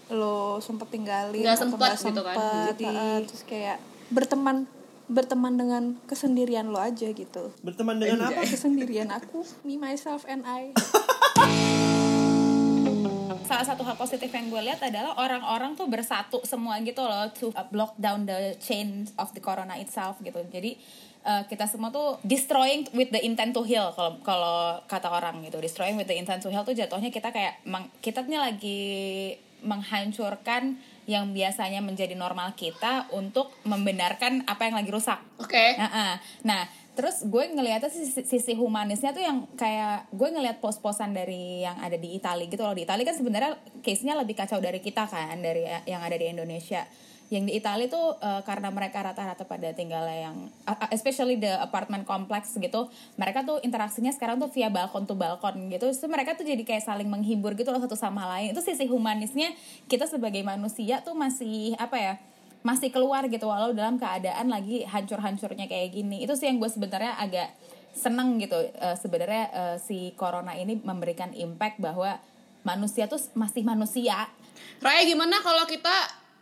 lo 0.08 0.38
sempet 0.58 0.88
tinggalin 0.88 1.42
Nggak 1.42 1.54
atau 1.54 1.62
sempet 1.66 1.78
nggak 1.78 1.94
gitu 1.94 2.22
kan. 2.22 2.34
sempet, 2.36 2.72
Jadi- 2.72 3.26
terus 3.26 3.42
kayak 3.44 3.76
berteman 4.08 4.56
berteman 5.04 5.56
dengan 5.56 5.82
kesendirian 6.04 6.68
lo 6.68 6.76
aja 6.76 7.08
gitu. 7.08 7.48
Berteman 7.60 7.96
dengan 7.96 8.28
apa? 8.28 8.44
kesendirian 8.54 9.08
aku 9.08 9.40
me 9.62 9.76
myself 9.76 10.24
and 10.24 10.44
I. 10.44 10.76
Salah 13.48 13.64
satu 13.64 13.80
hal 13.80 13.96
positif 13.96 14.28
yang 14.28 14.52
gue 14.52 14.60
lihat 14.60 14.84
adalah 14.84 15.16
orang-orang 15.16 15.72
tuh 15.72 15.88
bersatu 15.88 16.44
semua 16.44 16.76
gitu 16.84 17.00
loh 17.00 17.24
to 17.32 17.48
block 17.72 17.96
down 17.96 18.28
the 18.28 18.52
chain 18.60 19.08
of 19.16 19.32
the 19.32 19.40
corona 19.40 19.80
itself 19.80 20.20
gitu. 20.20 20.36
Jadi 20.46 20.76
uh, 21.28 21.42
kita 21.44 21.68
semua 21.68 21.92
tuh 21.92 22.16
destroying 22.24 22.88
with 22.96 23.12
the 23.12 23.20
intent 23.20 23.52
to 23.52 23.60
heal 23.60 23.92
kalau 23.92 24.16
kalau 24.24 24.80
kata 24.88 25.12
orang 25.12 25.44
gitu 25.44 25.60
destroying 25.60 26.00
with 26.00 26.08
the 26.08 26.16
intent 26.16 26.40
to 26.40 26.48
heal 26.48 26.64
tuh 26.64 26.72
jatuhnya 26.72 27.12
kita 27.12 27.28
kayak 27.28 27.60
meng, 27.68 27.92
kita 28.00 28.24
nih 28.24 28.40
lagi 28.40 28.80
menghancurkan 29.60 30.80
yang 31.08 31.34
biasanya 31.34 31.82
menjadi 31.82 32.14
normal 32.14 32.54
kita 32.56 33.10
untuk 33.12 33.52
membenarkan 33.68 34.46
apa 34.48 34.70
yang 34.70 34.76
lagi 34.76 34.90
rusak 34.92 35.18
Oke. 35.38 35.78
Nah, 35.78 36.18
nah, 36.42 36.62
terus 36.98 37.22
gue 37.22 37.44
ngeliatnya 37.54 37.88
sisi, 37.88 38.26
sisi 38.26 38.52
humanisnya 38.58 39.14
tuh 39.14 39.22
yang 39.22 39.46
kayak 39.54 40.10
gue 40.10 40.28
ngeliat 40.34 40.58
pos-posan 40.58 41.14
dari 41.14 41.62
yang 41.62 41.78
ada 41.78 41.94
di 41.94 42.18
Italia 42.18 42.50
gitu 42.50 42.60
loh. 42.66 42.74
Di 42.74 42.82
Italia 42.82 43.06
kan 43.06 43.16
sebenarnya 43.16 43.52
case-nya 43.86 44.18
lebih 44.18 44.34
kacau 44.34 44.58
dari 44.58 44.82
kita 44.82 45.06
kan, 45.06 45.38
dari 45.38 45.62
yang 45.86 46.02
ada 46.02 46.18
di 46.18 46.26
Indonesia. 46.26 46.82
Yang 47.28 47.44
di 47.48 47.52
Italia 47.60 47.86
tuh 47.92 48.16
eh, 48.18 48.40
karena 48.44 48.72
mereka 48.72 49.04
rata-rata 49.04 49.44
pada 49.44 49.72
tinggalnya 49.76 50.32
yang 50.32 50.36
uh, 50.64 50.88
especially 50.92 51.36
the 51.36 51.60
apartment 51.60 52.08
complex 52.08 52.56
gitu, 52.56 52.88
mereka 53.20 53.44
tuh 53.44 53.60
interaksinya 53.60 54.12
sekarang 54.12 54.40
tuh 54.40 54.48
via 54.48 54.72
balkon 54.72 55.04
to 55.04 55.12
balkon 55.12 55.68
gitu. 55.68 55.88
Terus 55.92 56.00
mereka 56.08 56.34
tuh 56.34 56.48
jadi 56.48 56.60
kayak 56.64 56.84
saling 56.88 57.08
menghibur 57.08 57.52
gitu 57.54 57.68
loh 57.68 57.80
satu 57.80 57.96
sama 57.96 58.24
lain. 58.36 58.56
Itu 58.56 58.64
sisi 58.64 58.88
humanisnya 58.88 59.52
kita 59.86 60.08
sebagai 60.08 60.40
manusia 60.40 61.04
tuh 61.04 61.12
masih 61.12 61.76
apa 61.76 61.98
ya? 62.00 62.14
masih 62.58 62.90
keluar 62.90 63.22
gitu 63.30 63.46
walau 63.46 63.70
dalam 63.70 64.02
keadaan 64.02 64.50
lagi 64.50 64.82
hancur-hancurnya 64.82 65.70
kayak 65.70 65.94
gini 65.94 66.26
itu 66.26 66.34
sih 66.34 66.50
yang 66.50 66.58
gue 66.58 66.66
sebenarnya 66.66 67.14
agak 67.14 67.54
seneng 67.94 68.38
gitu 68.42 68.58
Eh, 68.58 68.96
sebenarnya 68.98 69.44
eh, 69.50 69.76
si 69.82 70.14
corona 70.14 70.54
ini 70.54 70.78
memberikan 70.78 71.34
impact 71.34 71.82
bahwa 71.82 72.18
manusia 72.62 73.10
tuh 73.10 73.18
masih 73.34 73.66
manusia 73.66 74.30
Raya 74.82 75.02
gimana 75.06 75.38
kalau 75.42 75.66
kita 75.66 75.90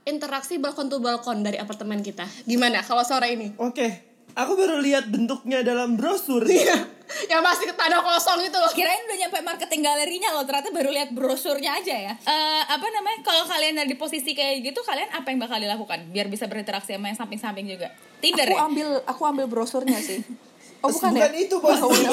interaksi 0.06 0.56
balkon 0.56 0.86
to 0.86 0.98
balkon 0.98 1.42
dari 1.42 1.58
apartemen 1.58 2.00
kita? 2.00 2.24
Gimana 2.42 2.80
kalau 2.80 3.02
sore 3.02 3.34
ini? 3.34 3.50
Oke, 3.58 3.90
aku 4.32 4.54
baru 4.54 4.78
lihat 4.78 5.10
bentuknya 5.10 5.60
dalam 5.60 5.98
brosur. 5.98 6.46
Yang 6.46 7.42
masih 7.46 7.70
tanah 7.70 8.02
kosong 8.02 8.42
itu 8.42 8.54
loh. 8.54 8.70
kirain 8.70 9.02
udah 9.02 9.18
nyampe 9.20 9.38
marketing 9.40 9.78
galerinya 9.80 10.30
loh 10.32 10.42
ternyata 10.42 10.70
baru 10.70 10.90
lihat 10.90 11.10
brosurnya 11.10 11.78
aja 11.78 11.94
ya 11.94 12.14
Eh, 12.18 12.62
apa 12.66 12.86
namanya 12.90 13.22
kalau 13.22 13.46
kalian 13.46 13.78
ada 13.78 13.86
di 13.86 13.94
posisi 13.94 14.34
kayak 14.34 14.62
gitu 14.64 14.82
kalian 14.82 15.10
apa 15.10 15.30
yang 15.30 15.38
bakal 15.38 15.54
dilakukan 15.56 16.10
biar 16.10 16.26
bisa 16.26 16.46
berinteraksi 16.46 16.94
sama 16.94 17.06
yang 17.06 17.14
samping-samping 17.14 17.66
juga 17.70 17.94
Tinder 18.18 18.50
aku 18.50 18.58
ya 18.58 18.66
ambil 18.66 18.88
aku 19.06 19.22
ambil 19.22 19.46
brosurnya 19.46 20.02
sih 20.02 20.18
oh 20.82 20.90
bukan, 20.90 21.14
Bukan 21.14 21.30
ya 21.30 21.38
itu 21.38 21.56
posisinya. 21.56 22.10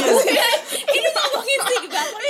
ini 0.98 1.10
ngomongin 1.10 1.60
sih 1.66 1.78
Itali 1.90 2.23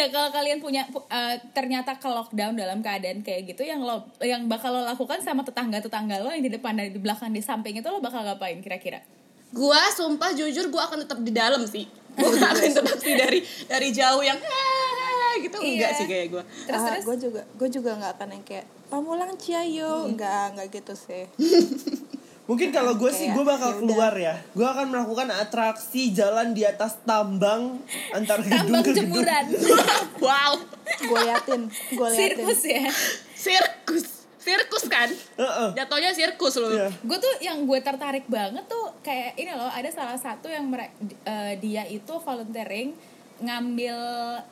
Enggak 0.00 0.16
kalau 0.16 0.30
kalian 0.32 0.58
punya 0.58 0.82
pu- 0.86 1.04
eh, 1.06 1.36
ternyata 1.50 1.92
ke 1.94 2.08
lockdown 2.08 2.54
dalam 2.54 2.80
keadaan 2.80 3.20
kayak 3.20 3.44
gitu 3.46 3.62
yang 3.62 3.80
lo 3.80 4.00
yang 4.18 4.46
bakal 4.46 4.72
lo 4.72 4.80
lakukan 4.82 5.20
sama 5.20 5.42
tetangga-tetangga 5.42 6.16
lo 6.18 6.28
yang 6.28 6.40
di 6.40 6.48
depan 6.48 6.72
dan 6.72 6.88
di 6.88 6.96
belakang 6.96 7.28
di 7.28 7.40
samping 7.40 7.76
itu 7.76 7.84
lo 7.84 7.98
bakal 7.98 8.22
ngapain 8.22 8.56
kira-kira? 8.58 9.04
Gua 9.50 9.76
sumpah 9.90 10.32
jujur 10.32 10.68
gua 10.68 10.86
akan 10.86 11.04
tetap 11.04 11.20
di 11.20 11.30
dalam 11.30 11.60
sih. 11.62 11.84
Gua 12.14 12.32
akan 12.32 12.64
interaksi 12.64 13.12
dari 13.22 13.38
dari 13.66 13.88
jauh 13.90 14.22
yang 14.22 14.40
"Ah," 14.40 15.36
gitu 15.38 15.56
enggak 15.58 15.68
Iya. 15.86 15.98
sih 15.98 16.06
kayak 16.06 16.26
gua. 16.30 16.42
Terus 16.42 16.80
Ah, 16.80 16.86
terus 16.88 17.04
gue 17.04 17.16
juga 17.20 17.40
gue 17.44 17.68
juga 17.70 17.90
nggak 17.94 18.12
akan 18.14 18.28
yang 18.30 18.44
kayak 18.46 18.66
pamulang 18.88 19.36
ciayo 19.36 20.08
nggak 20.08 20.44
nggak 20.54 20.68
gitu 20.72 20.94
sih 20.96 21.24
Mungkin 22.42 22.68
kalau 22.70 22.94
gue 22.94 23.08
sih 23.08 23.28
gue 23.28 23.44
bakal 23.44 23.78
keluar 23.78 24.10
ya. 24.12 24.34
Gue 24.52 24.64
akan 24.64 24.88
melakukan 24.88 25.30
atraksi 25.30 26.10
jalan 26.10 26.50
di 26.50 26.62
atas 26.62 26.98
tambang 27.02 27.78
antar 28.10 28.40
gedung 28.40 28.58
tambang 28.70 28.82
ke 28.82 28.90
gedung. 28.92 29.10
jemuran. 29.16 29.44
Wow. 30.20 30.52
gue 31.00 31.20
liatin 31.22 31.62
gue 31.70 32.06
liatin 32.06 32.18
Sirkus 32.18 32.60
ya. 32.62 32.84
Sirkus. 33.32 34.06
Sirkus 34.36 34.84
kan? 34.86 35.08
Heeh. 35.36 35.68
Jatuhnya 35.74 36.10
sirkus 36.10 36.56
loh. 36.56 36.68
Iya. 36.70 36.88
gue 36.90 37.18
tuh 37.18 37.32
yang 37.40 37.62
gue 37.62 37.78
tertarik 37.78 38.26
banget 38.26 38.64
tuh 38.66 38.92
kayak 39.00 39.36
ini 39.36 39.52
loh 39.52 39.68
ada 39.68 39.88
salah 39.88 40.16
satu 40.16 40.48
yang 40.48 40.66
mere- 40.66 40.92
eh, 41.22 41.54
dia 41.56 41.84
itu 41.84 42.12
volunteering 42.18 42.92
ngambil 43.40 43.96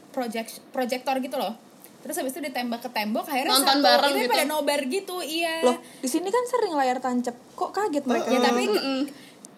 project 0.08 0.64
proyektor 0.70 1.18
gitu 1.18 1.36
loh 1.36 1.52
terus 1.98 2.14
habis 2.14 2.32
itu 2.34 2.40
ditembak 2.46 2.80
ke 2.80 2.90
tembok 2.94 3.26
akhirnya 3.26 3.58
Nonton 3.58 3.78
satu 3.82 3.86
bareng 3.86 4.12
ini 4.14 4.22
gitu. 4.24 4.32
pada 4.32 4.44
nobar 4.46 4.80
gitu 4.86 5.16
iya. 5.20 5.54
Loh 5.66 5.76
di 5.78 6.08
sini 6.08 6.28
kan 6.30 6.44
sering 6.46 6.72
layar 6.78 6.98
tancap. 7.02 7.34
Kok 7.58 7.70
kaget 7.74 8.04
mereka? 8.06 8.30
ya 8.30 8.38
tapi 8.38 8.64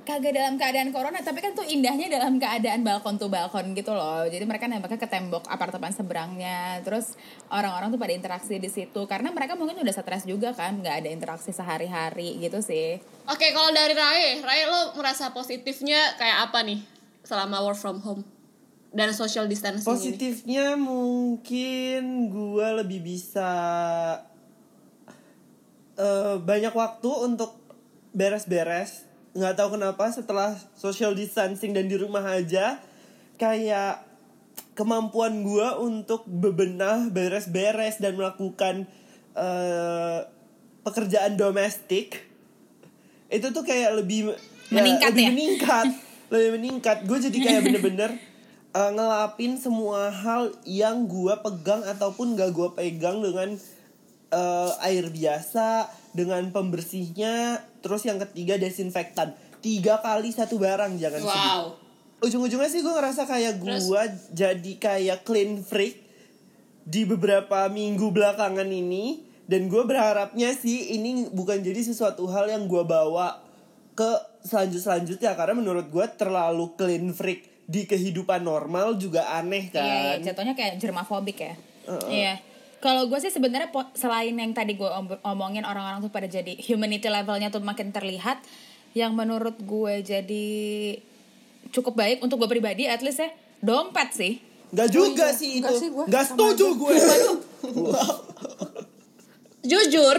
kagak 0.01 0.33
dalam 0.33 0.57
keadaan 0.57 0.91
corona 0.91 1.21
tapi 1.21 1.39
kan 1.45 1.53
tuh 1.53 1.63
indahnya 1.63 2.09
dalam 2.11 2.41
keadaan 2.41 2.81
balkon 2.83 3.21
tuh 3.21 3.29
balkon 3.29 3.77
gitu 3.77 3.93
loh. 3.93 4.25
Jadi 4.27 4.43
mereka 4.49 4.67
nembaknya 4.67 4.99
ke 4.99 5.07
tembok 5.07 5.45
apartemen 5.47 5.93
seberangnya. 5.93 6.81
Terus 6.81 7.15
orang-orang 7.53 7.93
tuh 7.93 8.01
pada 8.01 8.13
interaksi 8.17 8.57
di 8.57 8.73
situ. 8.73 9.05
Karena 9.05 9.31
mereka 9.31 9.55
mungkin 9.55 9.77
udah 9.79 9.93
stres 9.93 10.25
juga 10.25 10.57
kan 10.57 10.81
nggak 10.81 11.05
ada 11.05 11.09
interaksi 11.13 11.53
sehari-hari 11.53 12.41
gitu 12.41 12.65
sih. 12.65 12.99
Oke, 13.29 13.53
kalau 13.53 13.71
dari 13.71 13.93
Rai, 13.93 14.41
Rai 14.41 14.65
lo 14.67 14.97
merasa 14.97 15.31
positifnya 15.31 16.17
kayak 16.17 16.51
apa 16.51 16.65
nih 16.65 16.81
selama 17.23 17.63
work 17.63 17.79
from 17.79 18.01
home 18.01 18.25
dan 18.91 19.15
social 19.15 19.47
distancing 19.47 19.87
ini? 19.87 19.91
Positifnya 19.91 20.75
mungkin 20.75 22.31
gue 22.31 22.69
lebih 22.83 23.01
bisa 23.03 23.51
eh, 25.95 26.37
banyak 26.39 26.75
waktu 26.75 27.11
untuk 27.11 27.55
beres-beres. 28.11 29.07
Nggak 29.31 29.55
tahu 29.63 29.79
kenapa 29.79 30.11
setelah 30.11 30.59
social 30.75 31.15
distancing 31.15 31.71
dan 31.71 31.87
di 31.87 31.95
rumah 31.95 32.27
aja 32.27 32.83
kayak 33.39 34.03
kemampuan 34.75 35.47
gue 35.47 35.69
untuk 35.79 36.27
bebenah, 36.27 37.07
beres-beres 37.15 38.03
dan 38.03 38.19
melakukan 38.19 38.91
eh, 39.39 40.21
pekerjaan 40.83 41.37
domestik 41.39 42.31
itu 43.31 43.47
tuh 43.55 43.63
kayak 43.63 43.95
lebih 44.03 44.35
Meningkat 44.71 45.15
lebih 45.15 45.23
ya? 45.23 45.31
meningkat 45.31 45.87
lebih 46.31 46.51
meningkat 46.59 46.99
gue 47.07 47.19
jadi 47.31 47.39
kayak 47.43 47.61
bener-bener 47.67 48.11
uh, 48.75 48.91
ngelapin 48.95 49.59
semua 49.59 50.11
hal 50.11 50.55
yang 50.67 51.07
gue 51.07 51.35
pegang 51.43 51.83
ataupun 51.87 52.39
gak 52.39 52.51
gue 52.55 52.69
pegang 52.79 53.23
dengan 53.23 53.55
uh, 54.35 54.73
air 54.87 55.11
biasa 55.11 55.91
dengan 56.15 56.51
pembersihnya 56.51 57.63
terus 57.83 58.07
yang 58.07 58.19
ketiga 58.23 58.59
desinfektan. 58.59 59.35
Tiga 59.61 60.01
kali 60.01 60.33
satu 60.33 60.57
barang 60.57 60.97
jangan 60.97 61.21
sedih. 61.21 61.45
Wow. 61.53 61.65
ujung-ujungnya 62.21 62.69
sih 62.69 62.85
gue 62.85 62.93
ngerasa 62.93 63.25
kayak 63.25 63.65
gue 63.65 64.03
jadi 64.37 64.73
kayak 64.77 65.25
clean 65.25 65.65
freak 65.65 66.05
di 66.85 67.09
beberapa 67.09 67.65
minggu 67.73 68.13
belakangan 68.13 68.69
ini 68.69 69.25
dan 69.49 69.73
gue 69.73 69.83
berharapnya 69.89 70.53
sih 70.53 71.01
ini 71.01 71.33
bukan 71.33 71.65
jadi 71.65 71.81
sesuatu 71.81 72.29
hal 72.29 72.53
yang 72.53 72.69
gue 72.69 72.85
bawa 72.85 73.41
ke 73.97 74.11
selanjut 74.45 74.85
selanjutnya 74.85 75.33
karena 75.33 75.57
menurut 75.57 75.89
gue 75.89 76.07
terlalu 76.21 76.77
clean 76.77 77.09
freak 77.17 77.50
di 77.71 77.87
kehidupan 77.87 78.43
normal 78.43 78.99
juga 78.99 79.31
aneh 79.31 79.71
Iya, 79.71 79.79
kan 79.79 79.87
iya, 80.19 80.27
jatuhnya 80.27 80.55
kayak 80.59 80.83
germafobik 80.83 81.39
ya. 81.39 81.55
Iya. 82.11 82.35
Kalau 82.83 83.07
gue 83.07 83.19
sih 83.23 83.31
sebenarnya 83.31 83.71
selain 83.95 84.35
yang 84.35 84.51
tadi 84.51 84.75
gue 84.75 84.91
om- 84.91 85.21
omongin 85.23 85.63
orang-orang 85.63 86.03
tuh 86.03 86.11
pada 86.11 86.27
jadi 86.27 86.59
humanity 86.67 87.07
levelnya 87.07 87.53
tuh 87.55 87.63
makin 87.63 87.95
terlihat, 87.95 88.43
yang 88.99 89.15
menurut 89.15 89.55
gue 89.63 90.03
jadi 90.03 90.49
cukup 91.71 91.95
baik 91.95 92.19
untuk 92.27 92.43
gue 92.43 92.51
pribadi, 92.51 92.91
at 92.91 93.05
least 93.07 93.23
ya 93.23 93.31
dompet 93.63 94.11
sih. 94.19 94.43
Nggak 94.75 94.89
juga 94.91 95.27
iya. 95.31 95.39
sih 95.39 95.51
itu 95.63 95.75
sama 95.79 96.27
setuju 96.27 96.67
gue 96.75 96.95
Jujur, 99.71 100.19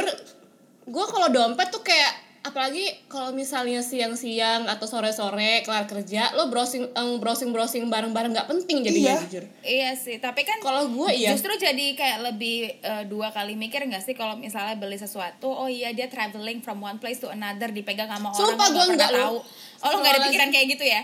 gue 0.85 1.05
kalau 1.09 1.27
dompet 1.33 1.67
tuh 1.73 1.81
kayak 1.81 2.30
apalagi 2.41 3.05
kalau 3.05 3.29
misalnya 3.31 3.85
siang-siang 3.85 4.65
atau 4.65 4.89
sore-sore 4.89 5.61
kelar 5.61 5.85
kerja, 5.85 6.33
lo 6.33 6.49
browsing 6.49 6.89
browsing 7.21 7.53
browsing 7.53 7.85
barang-barang 7.85 8.33
nggak 8.33 8.49
penting 8.49 8.81
jadinya 8.81 9.13
Iya. 9.13 9.21
jujur. 9.29 9.45
Iya 9.61 9.89
sih, 9.93 10.17
tapi 10.17 10.41
kan 10.41 10.57
Kalau 10.57 10.89
gue 10.89 11.09
iya. 11.13 11.37
justru 11.37 11.53
jadi 11.53 11.93
kayak 11.93 12.33
lebih 12.33 12.81
eh, 12.81 13.03
dua 13.05 13.29
kali 13.29 13.53
mikir 13.53 13.85
nggak 13.85 14.01
sih 14.01 14.17
kalau 14.17 14.33
misalnya 14.41 14.73
beli 14.73 14.97
sesuatu, 14.97 15.53
oh 15.53 15.69
iya 15.69 15.93
dia 15.93 16.09
traveling 16.09 16.65
from 16.65 16.81
one 16.81 16.97
place 16.97 17.21
to 17.21 17.29
another 17.29 17.69
dipegang 17.69 18.09
sama 18.09 18.33
orang 18.33 18.37
Sumpah 18.41 18.67
yang 18.67 18.73
gua 18.73 18.85
nggak 18.97 19.11
tahu. 19.21 19.37
Oh 19.81 19.89
lo 19.93 19.95
nggak 20.01 20.13
ada 20.17 20.21
pikiran 20.25 20.49
kayak 20.49 20.67
gitu 20.73 20.85
ya? 20.89 21.01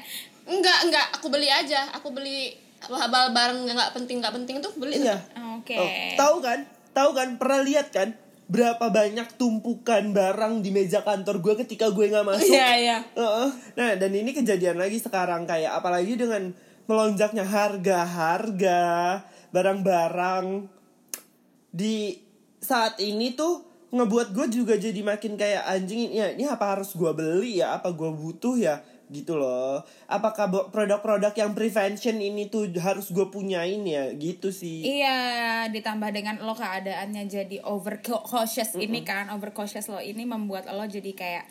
Enggak, 0.47 0.77
enggak, 0.89 1.05
aku 1.13 1.27
beli 1.29 1.49
aja. 1.53 1.85
Aku 2.01 2.09
beli 2.09 2.57
hal 2.81 3.29
barang 3.29 3.59
nggak 3.69 3.91
penting 3.93 4.21
nggak 4.21 4.33
penting 4.41 4.57
tuh 4.57 4.73
beli. 4.73 5.01
iya 5.05 5.17
Oke. 5.57 5.77
Oh, 5.77 5.89
tahu 6.17 6.35
kan 6.41 6.59
tahu 6.93 7.09
kan 7.13 7.37
pernah 7.37 7.61
lihat 7.61 7.93
kan 7.93 8.09
berapa 8.47 8.87
banyak 8.87 9.35
tumpukan 9.35 10.15
barang 10.15 10.63
di 10.63 10.71
meja 10.71 11.03
kantor 11.03 11.43
gue 11.43 11.53
ketika 11.67 11.91
gue 11.91 12.07
nggak 12.07 12.23
masuk 12.23 12.47
Iya, 12.47 12.69
iya. 12.79 12.97
Heeh. 13.11 13.49
Nah, 13.75 13.91
dan 13.99 14.11
ini 14.15 14.31
kejadian 14.31 14.79
lagi 14.79 15.03
sekarang 15.03 15.43
kayak 15.43 15.75
apalagi 15.75 16.15
dengan 16.15 16.55
melonjaknya 16.87 17.43
harga-harga 17.43 18.79
barang-barang 19.51 20.71
di 21.75 22.15
saat 22.63 22.97
ini 23.03 23.35
tuh 23.35 23.67
ngebuat 23.91 24.35
gue 24.35 24.47
juga 24.51 24.75
jadi 24.75 24.99
makin 24.99 25.39
kayak 25.39 25.63
anjing 25.67 26.11
ya 26.11 26.31
ini 26.35 26.43
apa 26.47 26.75
harus 26.75 26.91
gue 26.95 27.11
beli 27.11 27.63
ya 27.63 27.79
apa 27.79 27.91
gue 27.95 28.11
butuh 28.11 28.59
ya 28.59 28.83
gitu 29.07 29.39
loh. 29.39 29.83
Apakah 30.11 30.51
produk-produk 30.71 31.31
yang 31.35 31.51
prevention 31.55 32.19
ini 32.19 32.51
tuh 32.51 32.67
harus 32.79 33.11
gue 33.11 33.27
punyain 33.31 33.79
ya? 33.83 34.11
Gitu 34.15 34.51
sih. 34.51 34.83
Iya, 34.83 35.67
ditambah 35.71 36.11
dengan 36.11 36.39
lo 36.43 36.55
keadaannya 36.55 37.27
jadi 37.27 37.57
over 37.63 38.03
cautious 38.03 38.75
ini 38.75 39.03
kan, 39.07 39.31
over 39.31 39.55
cautious 39.55 39.87
lo 39.87 39.99
ini 40.03 40.27
membuat 40.27 40.67
lo 40.71 40.83
jadi 40.83 41.11
kayak 41.15 41.45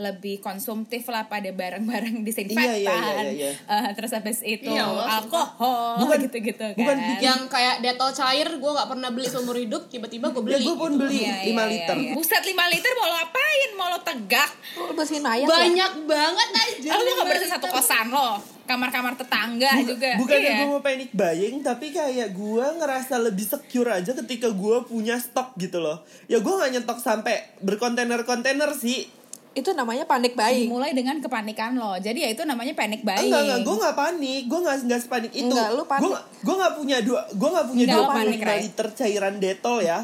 lebih 0.00 0.40
konsumtif 0.40 1.04
lah 1.06 1.26
pada 1.26 1.46
barang-barang 1.46 2.22
disinfektan. 2.26 2.80
Iya, 2.80 2.88
iya, 2.88 3.12
iya, 3.22 3.30
iya. 3.30 3.50
Eh, 3.52 3.90
terus 3.92 4.10
habis 4.10 4.40
itu 4.40 4.64
Iya, 4.66 4.88
alkohol 4.88 6.00
Bukan- 6.00 6.20
gitu-gitu 6.22 6.56
kan. 6.56 6.72
bukan 6.74 6.96
bikin- 6.98 7.20
yang 7.22 7.40
kayak 7.46 7.74
detol 7.78 8.08
cair 8.10 8.48
gue 8.48 8.70
nggak 8.70 8.88
pernah 8.88 9.08
beli 9.10 9.28
seumur 9.28 9.54
hidup 9.54 9.86
tiba-tiba 9.86 10.30
gue 10.30 10.40
ya 10.42 10.46
beli 10.50 10.64
gue 10.64 10.74
pun 10.74 10.90
gitu. 10.90 11.00
beli 11.02 11.18
Iya, 11.20 11.34
5 11.42 11.52
iya, 11.52 11.64
liter 11.66 11.96
iya. 11.98 12.12
Buset 12.12 12.42
5 12.42 12.56
liter 12.66 12.92
mau 12.94 13.06
lo 13.06 13.16
apain? 13.18 13.70
Mau 13.74 13.88
lo 13.88 13.98
tegak? 14.00 14.50
Bersihin 14.90 15.20
mayat 15.20 15.44
ya? 15.44 15.52
banyak 15.52 15.92
banget 16.02 16.48
aja 16.50 16.88
Oh, 16.90 16.98
lo 16.98 17.10
gak 17.14 17.28
bersih 17.28 17.50
satu 17.50 17.66
kosan 17.68 18.08
lo? 18.08 18.40
Kamar-kamar 18.62 19.12
tetangga 19.14 19.82
juga. 19.82 20.14
Bukan 20.16 20.38
iya. 20.38 20.52
gue 20.56 20.68
mau 20.68 20.78
panic 20.78 21.10
buying 21.10 21.58
Tapi 21.60 21.90
kayak 21.90 22.30
gue 22.30 22.66
ngerasa 22.72 23.18
lebih 23.18 23.42
secure 23.44 23.90
aja 23.90 24.14
ketika 24.14 24.48
gue 24.48 24.76
punya 24.84 25.18
stok 25.18 25.52
gitu 25.56 25.78
loh 25.78 26.00
Ya 26.24 26.38
gue 26.38 26.48
gak 26.50 26.70
nyetok 26.70 26.98
sampai 26.98 27.50
berkontainer-kontainer 27.60 28.70
sih 28.72 29.19
Itu 29.50 29.74
namanya 29.74 30.06
panik 30.06 30.38
buying. 30.38 30.70
Mulai 30.70 30.94
dengan 30.94 31.18
kepanikan 31.18 31.74
lo. 31.74 31.98
Jadi 31.98 32.22
ya 32.22 32.30
itu 32.30 32.42
namanya 32.42 32.70
panic 32.70 33.02
buying. 33.02 33.26
Enggak, 33.26 33.42
enggak, 33.42 33.60
gue 33.62 33.76
gak 33.76 33.96
panik 33.96 34.42
Gue 34.46 34.60
gak, 34.62 34.76
gak 34.86 35.00
sepanik 35.00 35.32
itu 35.32 35.46
Enggak, 35.46 35.68
lu 35.74 35.82
panik. 35.84 36.06
Gue 36.06 36.14
gue 36.40 36.54
gak 36.56 36.72
punya 36.74 36.98
dua 37.02 37.20
Gue 37.30 37.48
gak 37.50 37.66
punya 37.66 37.84
Enggak, 37.84 37.96
dua 37.96 38.06
lu 38.06 38.14
panik, 38.14 38.40
Ray. 38.40 38.60
liter 38.62 38.88
cairan 38.92 39.34
detol 39.36 39.78
ya 39.80 40.00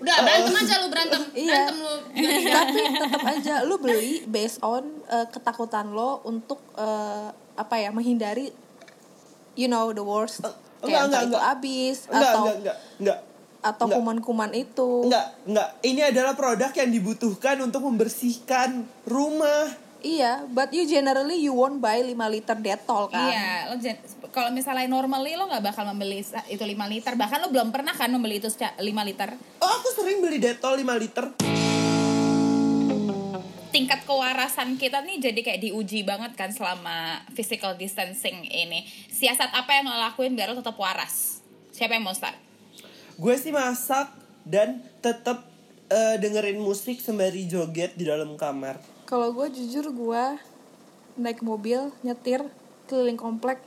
udah 0.00 0.16
berantem 0.24 0.54
aja 0.56 0.74
lu 0.80 0.88
berantem 0.88 1.22
Iya. 1.36 1.44
berantem 1.44 1.76
lu 1.76 1.92
Tapi 2.56 2.78
tetap 2.96 3.22
aja 3.22 3.54
lu 3.60 3.74
beli 3.76 4.24
based 4.24 4.56
on 4.64 4.80
uh, 5.06 5.28
ketakutan 5.28 5.92
lo 5.92 6.24
untuk 6.24 6.56
uh, 6.72 7.28
apa 7.52 7.74
ya 7.76 7.92
menghindari 7.92 8.48
you 9.52 9.68
know 9.68 9.92
the 9.92 10.00
worst. 10.00 10.40
enggak, 10.40 10.56
Kayak 10.80 10.88
enggak, 10.88 11.04
entah 11.04 11.20
itu 11.20 11.28
enggak. 11.28 11.44
habis 11.44 11.96
Enggak, 12.08 12.16
atau 12.24 12.40
enggak, 12.40 12.56
enggak, 12.56 12.76
enggak 12.96 13.18
atau 13.60 13.86
kuman-kuman 13.88 14.50
itu. 14.56 15.04
Enggak, 15.04 15.26
enggak 15.44 15.68
Ini 15.84 16.00
adalah 16.12 16.32
produk 16.32 16.72
yang 16.72 16.90
dibutuhkan 16.90 17.60
untuk 17.60 17.84
membersihkan 17.84 18.84
rumah 19.04 19.68
Iya, 20.00 20.48
but 20.48 20.72
you 20.72 20.88
generally 20.88 21.44
you 21.44 21.52
won't 21.52 21.76
buy 21.76 22.00
5 22.00 22.16
liter 22.32 22.56
Dettol 22.56 23.12
kan. 23.12 23.28
Iya, 23.28 23.68
lo 23.68 23.76
jen- 23.76 24.00
kalau 24.32 24.48
misalnya 24.48 24.88
normally 24.88 25.36
lo 25.36 25.44
nggak 25.44 25.60
bakal 25.60 25.84
membeli 25.92 26.24
itu 26.24 26.64
5 26.64 26.88
liter. 26.88 27.12
Bahkan 27.20 27.38
lo 27.44 27.48
belum 27.52 27.68
pernah 27.68 27.92
kan 27.92 28.08
membeli 28.08 28.40
itu 28.40 28.48
seca- 28.48 28.72
5 28.80 29.04
liter. 29.04 29.36
Oh 29.60 29.68
aku 29.68 29.92
sering 29.92 30.24
beli 30.24 30.40
detol 30.40 30.80
5 30.80 30.96
liter 30.96 31.24
Tingkat 33.70 34.02
kewarasan 34.02 34.74
kita 34.80 34.98
nih 35.04 35.22
jadi 35.22 35.40
kayak 35.46 35.60
diuji 35.62 36.02
banget 36.02 36.34
kan 36.34 36.50
selama 36.50 37.22
physical 37.36 37.78
distancing 37.78 38.42
ini. 38.48 38.82
Siasat 39.12 39.54
apa 39.54 39.78
yang 39.78 39.86
lo 39.86 39.94
lakuin 39.94 40.34
biar 40.34 40.50
lo 40.50 40.58
tetap 40.58 40.74
waras? 40.74 41.38
Siapa 41.70 41.94
yang 41.94 42.02
mau 42.02 42.16
start? 42.16 42.49
Gue 43.20 43.36
sih 43.36 43.52
masak 43.52 44.08
dan 44.48 44.80
tetap 45.04 45.44
eh, 45.92 46.16
dengerin 46.16 46.56
musik 46.56 47.04
sembari 47.04 47.44
joget 47.44 47.92
di 47.92 48.08
dalam 48.08 48.32
kamar 48.40 48.80
Kalau 49.04 49.36
gue 49.36 49.52
jujur 49.52 49.92
gue 49.92 50.24
naik 51.20 51.44
mobil 51.44 51.92
nyetir 52.00 52.40
keliling 52.88 53.20
komplek 53.20 53.60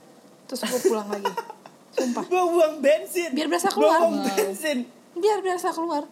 terus 0.50 0.66
gue 0.66 0.80
pulang 0.90 1.06
lagi. 1.06 1.30
Sumpah. 1.94 2.26
Buang-buang 2.26 2.82
bensin 2.82 3.30
Biar 3.30 3.46
berasa 3.46 3.70
keluar. 3.70 4.02
Buang-buang 4.02 4.34
bensin 4.34 4.78
Biar 5.14 5.38
biasa 5.38 5.70
keluar. 5.70 6.02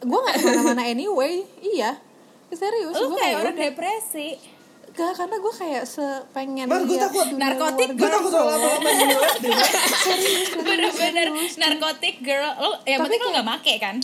Gue 0.00 0.16
nggak 0.16 0.36
ke 0.40 0.44
mana-mana 0.48 0.82
anyway. 0.88 1.44
Iya. 1.60 2.00
Serius. 2.48 2.96
Lo 2.96 3.12
gue 3.12 3.20
kayak 3.20 3.44
orang 3.44 3.56
depresi. 3.60 4.55
Gak, 4.96 5.12
karena 5.12 5.36
gue 5.36 5.52
kayak 5.52 5.84
sepengen 5.84 6.66
Mar, 6.72 6.80
gue 6.88 6.96
takut. 6.96 7.26
Narkotik, 7.36 7.88
Gue 8.00 8.08
takut 8.08 8.32
Mar. 8.32 8.56
Serius, 8.56 9.32
serius, 10.00 10.48
Bener-bener 10.56 11.28
narkotik 11.60 12.24
girl. 12.24 12.48
Lo 12.56 12.80
yang 12.88 13.04
Tapi 13.04 13.12
penting 13.12 13.20
lo 13.20 13.28
nggak 13.36 13.46
make 13.46 13.74
kan? 13.76 13.96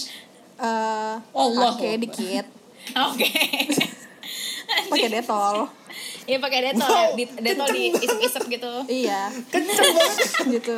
Eh, 0.62 1.14
Allah. 1.16 1.72
pakai 1.72 1.96
dikit 1.96 2.46
Oke. 3.08 3.30
Pakai 4.88 5.08
detol 5.10 5.56
Iya 6.22 6.38
pakai 6.38 6.60
detol, 6.64 6.88
Wow, 6.88 7.12
ya. 7.12 7.18
Di- 7.18 7.36
detol 7.36 7.68
di 7.68 7.82
isep-isep 7.92 8.42
gitu. 8.48 8.72
iya. 8.88 9.28
Kenceng 9.44 9.92
banget. 9.92 10.16
Gitu. 10.54 10.76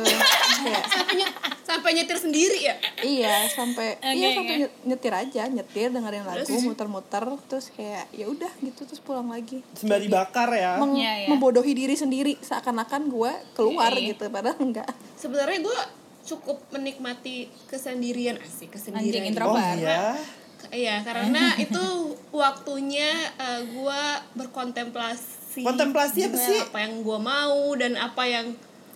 Sampai 0.83 1.13
ny- 1.15 1.33
sampai 1.63 1.89
nyetir 1.93 2.17
sendiri 2.17 2.59
ya? 2.59 2.75
Iya 2.99 3.47
sampai 3.47 3.95
Oke, 3.95 4.11
iya 4.11 4.27
sampai 4.33 4.55
nyet- 4.59 4.77
nyetir 4.83 5.13
aja. 5.13 5.43
Nyetir 5.47 5.87
dengerin 5.89 6.25
lagu 6.25 6.51
muter-muter 6.59 7.23
terus 7.47 7.71
kayak 7.71 8.11
ya 8.11 8.25
udah 8.25 8.51
gitu 8.59 8.83
terus 8.83 8.99
pulang 8.99 9.29
lagi. 9.29 9.63
Sembari 9.71 10.09
bakar 10.09 10.51
ya. 10.51 10.75
Meng- 10.75 10.97
Iya, 10.97 11.13
iya. 11.15 11.27
membodohi 11.29 11.71
diri 11.71 11.95
sendiri. 11.95 12.35
Seakan-akan 12.37 13.07
gue 13.07 13.31
keluar 13.53 13.93
Iya, 13.93 14.01
iya. 14.01 14.07
gitu 14.11 14.23
padahal 14.27 14.59
enggak. 14.59 14.89
Sebenarnya 15.15 15.61
gue 15.61 15.79
cukup 16.25 16.59
menikmati 16.71 17.47
kesendirian. 17.69 18.35
Asik 18.35 18.73
kesendirian. 18.73 19.21
Anjing 19.21 19.31
intro. 19.31 19.45
Oh 19.45 19.55
Introvert. 19.55 19.79
iya 19.79 20.17
Iya, 20.75 20.95
karena 21.01 21.55
itu 21.65 21.85
waktunya 22.29 23.09
uh, 23.35 23.63
gue 23.63 24.01
berkontemplasi. 24.35 25.61
Kontemplasi 25.61 26.19
apa 26.25 26.35
sih? 26.37 26.59
Apa 26.61 26.79
yang 26.81 26.99
gue 26.99 27.15
mau 27.17 27.55
dan 27.73 27.95
apa 27.95 28.23
yang 28.23 28.51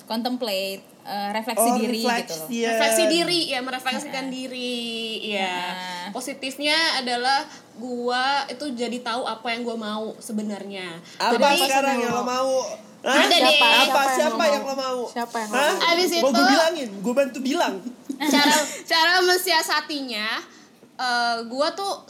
Contemplate, 0.06 0.82
eh, 1.06 1.30
refleksi 1.32 1.62
Oh 1.64 1.78
diri 1.78 2.02
gitu 2.02 2.10
loh. 2.10 2.18
refleksi 2.18 2.58
refleksi 2.66 3.04
diri 3.08 3.40
ya 3.46 3.62
merefleksikan 3.62 4.26
diri 4.28 4.82
ya 5.30 5.54
Nah. 5.70 6.10
positifnya 6.10 6.74
adalah 6.98 7.46
gua 7.78 8.42
itu 8.50 8.74
jadi 8.74 8.98
tahu 9.00 9.22
apa 9.24 9.54
yang 9.54 9.62
gua 9.62 9.78
mau 9.78 10.18
sebenarnya 10.18 10.98
Apa 11.16 11.38
Jadi- 11.38 11.62
sekarang 11.62 11.98
yang 12.00 12.10
lo 12.12 12.26
mau 12.26 12.50
Hah? 13.00 13.22
Ada 13.22 13.32
deh. 13.32 13.54
Apa 13.54 13.68
Siapa 13.70 14.02
siapa 14.12 14.44
yang 14.44 14.52
yang 14.52 14.64
lo 14.64 14.68
lo 14.68 14.76
mau 14.76 15.00
Siapa 15.08 15.36
yang 15.38 15.50
lo 15.50 15.56
Hah? 15.56 15.72
mau? 15.72 15.88
Abis 15.88 16.08
Mau 16.10 16.20
gue 16.26 16.34
itu- 16.34 16.50
bilangin 16.50 16.90
Gue 17.00 17.14
bantu 17.14 17.38
bilang 17.40 17.74
cara 18.20 18.56
cara 18.92 19.14
mensiasatinya 19.22 20.28
eh 21.00 21.38
gua 21.46 21.72
tuh 21.72 22.04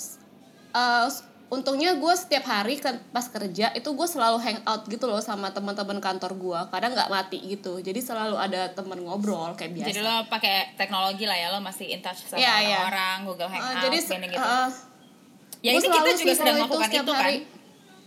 eh, 0.71 1.07
untungnya 1.49 1.93
gue 1.95 2.13
setiap 2.15 2.45
hari 2.45 2.77
kan 2.77 3.01
pas 3.09 3.25
kerja 3.25 3.73
itu 3.73 3.89
gue 3.89 4.07
selalu 4.07 4.37
hangout 4.37 4.85
gitu 4.85 5.09
loh 5.09 5.17
sama 5.17 5.49
teman-teman 5.49 5.97
kantor 5.97 6.37
gue 6.37 6.59
kadang 6.69 6.93
nggak 6.93 7.09
mati 7.09 7.41
gitu 7.43 7.81
jadi 7.81 7.97
selalu 7.99 8.37
ada 8.37 8.69
teman 8.69 9.01
ngobrol 9.01 9.57
kayak 9.57 9.73
biasa 9.73 9.89
Jadi 9.89 9.99
lo 9.99 10.29
pakai 10.29 10.77
teknologi 10.77 11.25
lah 11.25 11.33
ya, 11.33 11.49
lo 11.49 11.57
masih 11.59 11.89
in 11.89 12.05
touch 12.05 12.21
sama 12.23 12.37
Iya, 12.37 12.53
iya. 12.63 12.77
orang, 12.83 13.25
Google 13.25 13.49
Eh, 13.49 13.53
Hangout, 13.55 13.81
jadi 13.81 13.97
gini 13.97 14.27
gitu. 14.29 14.45
eh, 14.45 14.69
ya 15.59 15.71
ini 15.73 15.87
kita 15.89 16.09
juga 16.15 16.33
sedang 16.35 16.55
melakukan 16.61 16.85
setiap 16.85 17.01
itu 17.01 17.11
kan. 17.11 17.19
hari. 17.19 17.37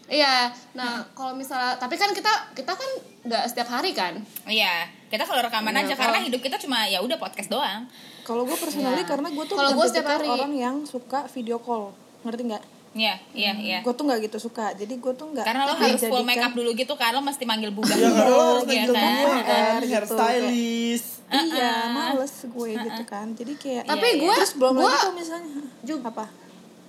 Iya, 0.05 0.35
nah 0.73 0.93
kalau 1.11 1.33
misalnya, 1.33 1.75
tapi 1.75 1.95
kan 1.97 2.11
kita 2.13 2.33
kita 2.53 2.73
kan 2.73 2.91
nggak 3.23 3.43
setiap 3.49 3.69
hari 3.69 3.91
kan. 3.91 4.23
Iya, 4.45 4.87
kita 5.09 5.25
kalau 5.25 5.43
rekaman 5.43 5.73
Iya, 5.73 5.83
aja 5.83 5.95
kalau- 5.95 6.15
karena 6.15 6.19
hidup 6.23 6.41
kita 6.41 6.57
cuma 6.59 6.87
ya 6.87 7.01
udah 7.01 7.17
podcast 7.17 7.49
doang. 7.49 7.91
Kalau 8.23 8.43
gue 8.43 8.55
personally 8.55 9.03
karena 9.03 9.29
gue 9.29 9.45
tuh 9.45 9.55
Kalau 9.55 9.71
bukan 9.71 9.79
gua 9.79 9.87
setiap 9.89 10.07
hari. 10.09 10.29
orang 10.29 10.53
yang 10.53 10.77
suka 10.85 11.27
video 11.29 11.59
call, 11.59 11.91
ngerti 12.23 12.43
nggak? 12.47 12.65
Iya, 12.93 13.15
iya, 13.33 13.53
iya. 13.57 13.79
Gue 13.81 13.93
tuh 13.93 14.05
nggak 14.05 14.21
gitu 14.23 14.39
suka, 14.39 14.71
jadi 14.73 14.95
gue 14.95 15.13
tuh 15.13 15.27
nggak. 15.27 15.43
Karena 15.43 15.65
lo 15.65 15.73
harus 15.73 15.97
full 15.99 16.13
menjadikan- 16.13 16.27
make 16.29 16.45
up 16.45 16.53
dulu 16.53 16.71
gitu 16.73 16.95
kan, 16.95 17.11
lo 17.11 17.21
mesti 17.21 17.45
manggil 17.45 17.71
Ya 17.71 17.75
lo 17.75 17.81
dulu, 17.81 18.37
harus 18.53 18.63
ya 18.63 18.69
manggil 18.69 18.93
kan. 18.93 19.03
gue 19.03 19.41
kan 19.43 19.79
Gitu, 19.81 19.93
Hairstylist 19.93 21.09
Iya, 21.33 21.73
males 21.89 22.35
gue 22.45 22.71
gitu 22.79 23.03
kan. 23.09 23.27
Jadi 23.33 23.53
kayak 23.57 23.85
Tapi 23.87 24.07
Iya, 24.07 24.21
gue, 24.21 24.35
terus 24.37 24.53
belum 24.55 24.75
gue 24.75 24.85
lagi 24.85 25.01
tuh 25.01 25.13
misalnya 25.15 25.49
Juga. 25.83 26.05
apa? 26.07 26.27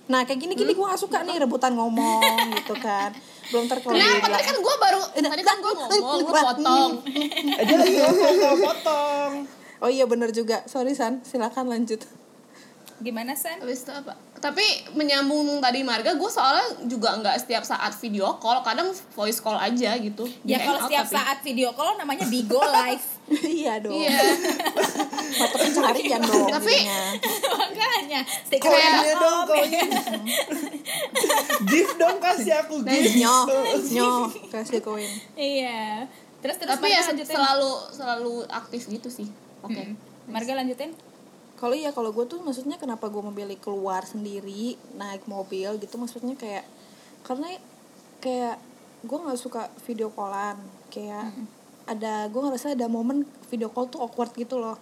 Nah 0.04 0.20
kayak 0.22 0.36
gini 0.38 0.52
gini 0.52 0.70
gue 0.70 0.84
gak 0.84 1.00
suka 1.00 1.24
nih 1.24 1.40
rebutan 1.40 1.72
ngomong 1.72 2.20
gitu 2.54 2.76
kan. 2.76 3.08
Belum 3.48 3.64
terkelola. 3.64 3.96
Kenapa? 3.96 4.26
Tadi 4.28 4.44
kan 4.44 4.56
gue 4.60 4.74
baru, 4.78 5.00
tadi 5.10 5.42
kan 5.42 5.56
gue 5.58 5.72
ngomong, 5.74 6.20
lu 6.20 6.28
potong. 6.28 6.90
Eh 7.50 7.64
dia 7.64 7.76
lagi 7.80 7.96
ngomong 7.98 8.36
potong 8.60 9.32
Oh 9.82 9.90
iya 9.90 10.04
bener 10.06 10.30
juga. 10.30 10.62
Sorry 10.70 10.94
San, 10.94 11.24
silakan 11.26 11.70
lanjut. 11.70 12.02
Gimana 13.02 13.34
San? 13.34 13.58
Habis 13.58 13.82
itu 13.82 13.90
apa? 13.90 14.14
Tapi 14.38 14.62
menyambung 14.94 15.58
tadi 15.58 15.82
Marga, 15.82 16.14
gue 16.14 16.30
soalnya 16.30 16.86
juga 16.86 17.16
nggak 17.18 17.42
setiap 17.42 17.66
saat 17.66 17.90
video 17.98 18.38
call, 18.38 18.62
kadang 18.62 18.92
voice 19.18 19.42
call 19.42 19.58
aja 19.58 19.98
gitu. 19.98 20.28
Ya 20.46 20.62
kalau 20.62 20.78
setiap 20.86 21.08
tapi. 21.08 21.16
saat 21.18 21.38
video 21.42 21.74
call 21.74 21.98
namanya 21.98 22.28
Bigo 22.30 22.60
live. 22.62 23.06
iya 23.60 23.82
dong. 23.82 23.98
Iya. 23.98 24.14
Mata 25.40 25.56
pencarian 25.58 26.20
dong. 26.22 26.48
Tapi-. 26.48 26.84
Makanya 27.60 28.20
stiker 28.46 28.68
Koinnya 28.70 29.14
dong 29.18 29.40
koin 29.48 29.88
Gift 31.64 31.94
dong 31.96 32.16
kasih 32.20 32.54
aku 32.62 32.74
gift 32.84 33.16
Nyo, 33.16 33.36
nyo, 33.90 34.10
kasih 34.52 34.80
koin. 34.84 35.10
Iya. 35.34 36.06
Terus 36.44 36.56
terus 36.60 36.70
Tapi 36.76 36.86
ya 36.92 37.00
selalu 37.04 37.72
selalu 37.90 38.34
aktif 38.52 38.86
gitu 38.86 39.08
sih. 39.08 39.26
Oke. 39.64 39.82
Mm. 39.82 39.94
Marga 40.28 40.52
lanjutin. 40.60 40.92
Kalau 41.54 41.72
iya 41.72 41.90
kalau 41.96 42.12
gue 42.12 42.24
tuh 42.28 42.44
maksudnya 42.44 42.76
kenapa 42.76 43.08
gue 43.08 43.22
memilih 43.24 43.56
keluar 43.56 44.04
sendiri 44.04 44.76
naik 44.98 45.24
mobil 45.24 45.80
gitu 45.80 45.96
maksudnya 45.96 46.36
kayak 46.36 46.66
karena 47.24 47.56
kayak 48.20 48.60
gue 49.04 49.18
nggak 49.20 49.38
suka 49.38 49.72
video 49.86 50.12
callan 50.12 50.60
kayak 50.92 51.32
ada 51.84 52.28
gue 52.28 52.40
ngerasa 52.40 52.76
ada 52.76 52.88
momen 52.88 53.24
video 53.48 53.68
call 53.72 53.88
tuh 53.88 54.00
awkward 54.00 54.32
gitu 54.36 54.56
loh 54.60 54.76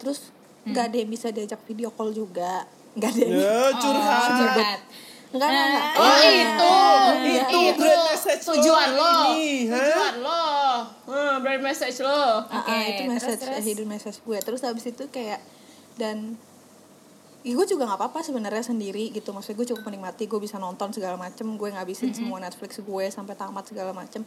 terus 0.00 0.32
nggak 0.64 0.84
ada 0.92 0.96
yang 0.96 1.10
bisa 1.12 1.28
diajak 1.28 1.60
video 1.68 1.92
call 1.92 2.12
juga 2.12 2.64
nggak 2.94 3.10
ada 3.10 3.20
yang 3.20 3.34
Ya, 3.36 3.60
curhat. 3.74 4.22
Oh, 4.22 4.36
curhat. 4.38 4.80
Enggak, 5.34 5.48
enggak, 5.50 5.66
enggak. 5.66 5.86
Oh, 5.98 6.04
Oh, 6.06 6.14
Iya. 6.14 6.30
itu. 6.46 6.74
Iya, 7.26 7.42
itu 7.50 7.58
iya. 7.58 8.34
tujuan 8.38 8.88
lo. 8.94 9.10
ini? 9.34 9.66
Tujuan 9.66 10.14
lo. 10.22 10.46
Hmm, 11.34 11.42
brand 11.42 11.62
message 11.62 11.98
lo. 11.98 12.10
Ah, 12.10 12.46
ah, 12.46 12.62
Oke, 12.62 12.76
itu 12.84 13.02
terus, 13.02 13.10
message 13.10 13.40
terus? 13.42 13.64
hidden 13.64 13.88
message 13.88 14.18
gue. 14.20 14.38
Terus 14.38 14.60
habis 14.62 14.84
itu 14.86 15.04
kayak 15.08 15.40
dan 15.94 16.38
ya 17.44 17.52
gue 17.52 17.66
juga 17.68 17.84
nggak 17.84 18.00
apa-apa 18.00 18.20
sebenarnya 18.22 18.64
sendiri 18.64 19.10
gitu. 19.10 19.34
Maksudnya 19.34 19.58
gue 19.58 19.68
cukup 19.74 19.82
menikmati 19.84 20.24
gue 20.24 20.40
bisa 20.40 20.56
nonton 20.56 20.94
segala 20.94 21.18
macem 21.18 21.44
gue 21.44 21.68
ngabisin 21.68 22.14
semua 22.14 22.40
Netflix 22.40 22.78
gue 22.78 23.04
sampai 23.10 23.34
tamat 23.34 23.64
segala 23.66 23.92
macem. 23.92 24.22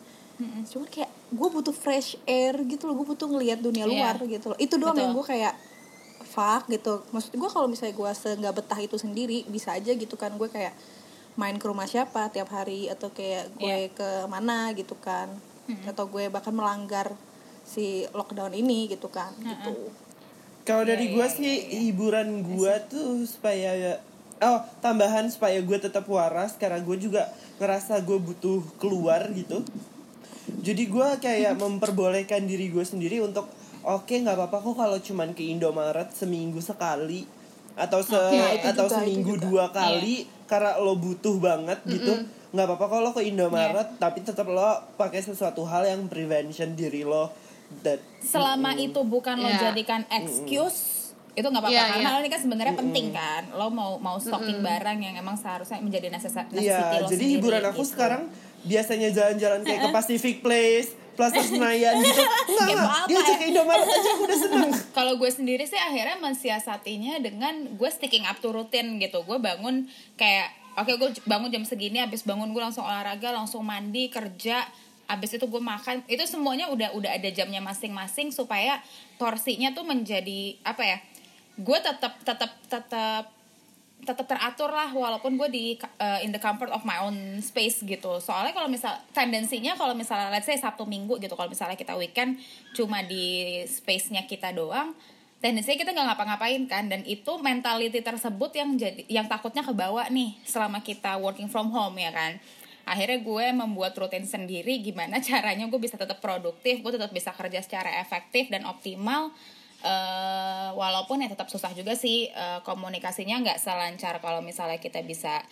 Cuman 0.70 0.86
kayak 0.86 1.10
gue 1.34 1.50
butuh 1.50 1.74
fresh 1.74 2.13
air 2.30 2.54
gitu 2.63 2.86
loh. 2.86 2.93
Gue 3.00 3.15
butuh 3.15 3.26
ngelihat 3.26 3.60
dunia 3.60 3.88
Iya. 3.88 3.91
luar 3.91 4.15
gitu 4.22 4.54
loh. 4.54 4.58
Itu 4.60 4.78
doang 4.78 4.93
Betul. 4.93 5.04
yang 5.04 5.12
gue 5.17 5.26
kayak 5.26 5.54
fuck 6.28 6.70
gitu. 6.70 7.02
Maksud 7.10 7.32
gue 7.34 7.50
kalau 7.50 7.65
misalnya 7.65 7.96
gue 7.96 8.12
se 8.13 8.30
nggak 8.36 8.54
betah 8.54 8.80
itu 8.84 8.96
sendiri 9.00 9.48
bisa 9.48 9.74
aja 9.74 9.89
gitu 9.89 10.13
kan. 10.13 10.36
Gue 10.38 10.52
kayak 10.52 10.76
main 11.38 11.58
ke 11.58 11.65
rumah 11.70 11.86
siapa 11.86 12.34
tiap 12.34 12.50
hari 12.50 12.89
atau 12.89 13.13
kayak 13.13 13.54
gue 13.58 13.93
ke 13.93 14.10
mana 14.26 14.74
gitu 14.74 14.98
kan 14.98 15.30
atau 15.88 16.08
gue 16.08 16.32
bahkan 16.32 16.56
melanggar 16.56 17.12
si 17.67 18.08
lockdown 18.15 18.56
ini 18.56 18.88
gitu 18.88 19.12
kan 19.12 19.36
gitu. 19.43 19.91
Kalau 20.63 20.84
Iya, 20.84 20.95
dari 20.95 21.06
gue 21.15 21.27
sih 21.32 21.53
hiburan 21.88 22.43
gue 22.43 22.73
tuh 22.91 23.23
supaya 23.27 23.99
oh 24.43 24.60
tambahan 24.84 25.27
supaya 25.32 25.60
gue 25.63 25.77
tetap 25.80 26.08
waras 26.08 26.56
karena 26.56 26.80
gue 26.84 26.97
juga 26.99 27.27
ngerasa 27.60 28.03
gue 28.03 28.19
butuh 28.19 28.63
keluar 28.80 29.27
gitu. 29.36 29.63
Jadi 30.63 30.88
gue 30.88 31.08
kayak 31.19 31.60
memperbolehkan 31.60 32.47
diri 32.47 32.71
gue 32.71 32.84
sendiri 32.84 33.19
untuk 33.19 33.51
oke 33.84 34.12
nggak 34.12 34.36
apa-apa 34.36 34.58
kok 34.63 34.75
kalau 34.80 34.97
cuman 34.99 35.32
ke 35.36 35.43
Indomaret 35.47 36.12
seminggu 36.15 36.60
sekali 36.63 37.27
atau 37.77 38.01
se 38.01 38.15
Nah, 38.15 38.51
itu 38.58 38.67
atau 38.73 38.88
juga, 38.89 38.95
seminggu 39.03 39.34
dua 39.38 39.69
kali 39.69 40.25
karena 40.49 40.80
lo 40.80 40.97
butuh 40.97 41.36
banget 41.38 41.80
gitu 41.86 42.25
nggak 42.50 42.66
apa-apa 42.66 42.86
kalau 42.88 43.12
ke 43.12 43.22
Indomaret 43.22 43.98
tapi 43.98 44.20
tetap 44.20 44.48
lo 44.48 44.64
pakai 44.94 45.20
sesuatu 45.20 45.64
hal 45.64 45.84
yang 45.86 46.06
prevention 46.06 46.74
diri 46.74 47.02
lo 47.02 47.30
that 47.82 48.00
selama 48.20 48.72
itu 48.74 49.02
bukan 49.02 49.36
lo 49.38 49.50
Iya. 49.50 49.70
jadikan 49.70 50.08
excuse 50.10 51.12
itu 51.34 51.44
nggak 51.44 51.60
apa-apa 51.60 51.76
Iya, 51.76 51.86
karena 51.94 52.10
iya. 52.10 52.20
ini 52.20 52.30
kan 52.30 52.42
sebenarnya 52.42 52.76
penting 52.76 53.08
kan 53.12 53.44
lo 53.52 53.68
mau 53.70 53.98
mau 53.98 54.18
stocking 54.18 54.58
barang 54.60 54.98
yang 54.98 55.16
emang 55.16 55.36
seharusnya 55.36 55.78
menjadi 55.78 56.08
necessity 56.10 56.64
Iya, 56.64 56.80
lo 56.98 57.06
jadi 57.06 57.16
sendiri, 57.20 57.36
hiburan 57.38 57.64
aku 57.68 57.82
gitu. 57.82 57.92
sekarang 57.94 58.24
biasanya 58.64 59.10
jalan-jalan 59.12 59.62
kayak 59.62 59.80
ke 59.80 59.90
Pacific 59.92 60.36
Place, 60.40 60.90
Plaza 61.14 61.38
Senayan 61.46 61.94
gitu. 62.00 62.10
Enggak, 62.50 62.66
enggak. 62.66 62.90
apa 62.90 63.06
Dia 63.06 63.18
ajak 63.18 63.28
ya? 63.28 63.38
ke 63.38 63.46
Indomaret 63.46 63.86
aja 63.86 64.10
aku 64.10 64.24
udah 64.24 64.40
seneng. 64.40 64.72
kalau 64.98 65.14
gue 65.16 65.30
sendiri 65.30 65.64
sih 65.64 65.78
akhirnya 65.78 66.18
mensiasatinya 66.18 67.14
dengan 67.20 67.54
gue 67.72 67.90
sticking 67.90 68.24
up 68.24 68.40
to 68.40 68.50
routine 68.50 68.98
gitu 68.98 69.22
gue 69.22 69.38
bangun 69.38 69.86
kayak 70.16 70.50
oke 70.78 70.92
gue 70.94 71.10
bangun 71.26 71.50
jam 71.50 71.66
segini 71.66 71.98
habis 71.98 72.22
bangun 72.22 72.54
gue 72.54 72.62
langsung 72.62 72.86
olahraga 72.86 73.34
langsung 73.34 73.66
mandi 73.66 74.13
kerja 74.13 74.62
habis 75.08 75.34
itu 75.34 75.48
gue 75.48 75.63
makan. 75.63 76.04
Itu 76.06 76.28
semuanya 76.28 76.68
udah 76.70 76.94
udah 76.94 77.12
ada 77.16 77.30
jamnya 77.32 77.63
masing-masing 77.63 78.30
supaya 78.30 78.84
porsinya 79.16 79.72
tuh 79.74 79.88
menjadi 79.88 80.60
apa 80.62 80.84
ya 80.84 80.98
gue 81.58 81.80
tetap 81.82 82.13
tetap 82.22 82.52
tetap 82.70 83.26
tetap 83.98 84.30
teratur 84.30 84.70
lah 84.70 84.94
walaupun 84.94 85.42
gue 85.42 85.50
di 85.50 85.66
uh, 85.98 86.22
in 86.22 86.30
the 86.30 86.38
comfort 86.38 86.70
of 86.70 86.86
my 86.86 87.02
own 87.02 87.42
space 87.42 87.82
gitu. 87.82 88.22
Soalnya 88.22 88.54
kalau 88.54 88.70
misal 88.70 88.94
tendensinya 89.10 89.74
kalau 89.74 89.98
misalnya 89.98 90.30
let's 90.30 90.46
say 90.46 90.54
sabtu 90.54 90.86
minggu 90.86 91.18
gitu 91.18 91.34
kalau 91.34 91.50
misalnya 91.50 91.74
kita 91.74 91.98
weekend 91.98 92.38
cuma 92.78 93.02
di 93.02 93.66
space-nya 93.66 94.30
kita 94.30 94.54
doang 94.54 94.94
tendensinya 95.38 95.78
kita 95.78 95.91
nggak 95.93 96.08
ngapa-ngapain 96.13 96.63
kan 96.65 96.89
dan 96.89 97.06
itu 97.06 97.38
mentality 97.38 98.02
tersebut 98.02 98.52
yang 98.58 98.73
jadi 98.73 99.06
yang 99.06 99.30
takutnya 99.30 99.62
kebawa 99.62 100.10
nih 100.10 100.34
selama 100.41 100.82
kita 100.82 101.17
working 101.21 101.50
from 101.50 101.69
home 101.69 101.97
ya 102.02 102.10
kan. 102.10 102.41
Akhirnya 102.88 103.19
gue 103.19 103.45
membuat 103.52 104.00
rutin 104.00 104.23
sendiri 104.23 104.80
gimana 104.82 105.21
caranya 105.28 105.69
gue 105.69 105.80
bisa 105.82 106.00
tetap 106.00 106.17
produktif 106.23 106.82
gue 106.82 106.91
tetap 106.93 107.13
bisa 107.13 107.36
kerja 107.36 107.60
secara 107.62 108.02
efektif 108.02 108.50
dan 108.50 108.65
optimal 108.65 109.30
eh 109.78 110.69
walaupun 110.73 111.21
ya 111.21 111.30
tetap 111.30 111.54
susah 111.54 111.69
juga 111.78 111.93
sih 111.93 112.26
eh, 112.34 112.60
komunikasinya 112.65 113.38
nggak 113.45 113.62
selancar 113.62 114.17
kalau 114.26 114.41
misalnya 114.41 114.82
kita 114.82 115.06
bisa 115.06 115.45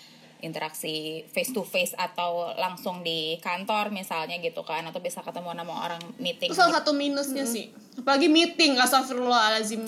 interaksi 0.43 1.23
face 1.31 1.55
to 1.55 1.63
face 1.63 1.95
atau 1.95 2.51
langsung 2.59 3.03
di 3.05 3.39
kantor 3.39 3.93
misalnya 3.93 4.39
gitu 4.43 4.65
kan 4.67 4.83
atau 4.87 4.99
bisa 4.99 5.23
ketemu 5.23 5.55
sama 5.55 5.73
orang 5.87 6.01
meeting 6.19 6.51
Itu 6.51 6.57
salah 6.57 6.81
satu 6.81 6.91
minusnya 6.91 7.47
sih. 7.47 7.71
Apalagi 7.95 8.27
meeting, 8.27 8.75
astagfirullahalazim. 8.75 9.87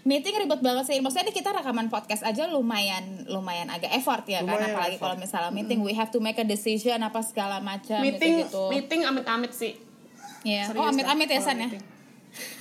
meeting 0.00 0.32
ribet 0.32 0.64
banget 0.64 0.88
sih 0.88 0.96
maksudnya 1.04 1.28
ini 1.28 1.34
kita 1.36 1.52
rekaman 1.52 1.92
podcast 1.92 2.24
aja 2.24 2.48
lumayan 2.48 3.28
lumayan 3.28 3.68
agak 3.68 3.92
effort 3.92 4.24
ya 4.24 4.40
kan 4.40 4.56
Lumayan 4.56 4.72
apalagi 4.72 4.96
effort. 4.96 5.12
kalau 5.12 5.16
misalnya 5.20 5.52
meeting 5.52 5.84
we 5.84 5.92
have 5.92 6.08
to 6.08 6.24
make 6.24 6.40
a 6.40 6.46
decision 6.46 6.96
apa 7.04 7.20
segala 7.20 7.60
macam 7.60 8.00
Meeting, 8.00 8.48
gitu 8.48 8.72
meeting 8.72 9.04
amit-amit 9.04 9.52
sih. 9.52 9.76
Serius 10.40 10.72
oh 10.72 10.88
amit 10.88 11.04
amit 11.04 11.28
dah, 11.28 11.36
ya 11.36 11.42
San 11.44 11.60
ya. 11.60 11.68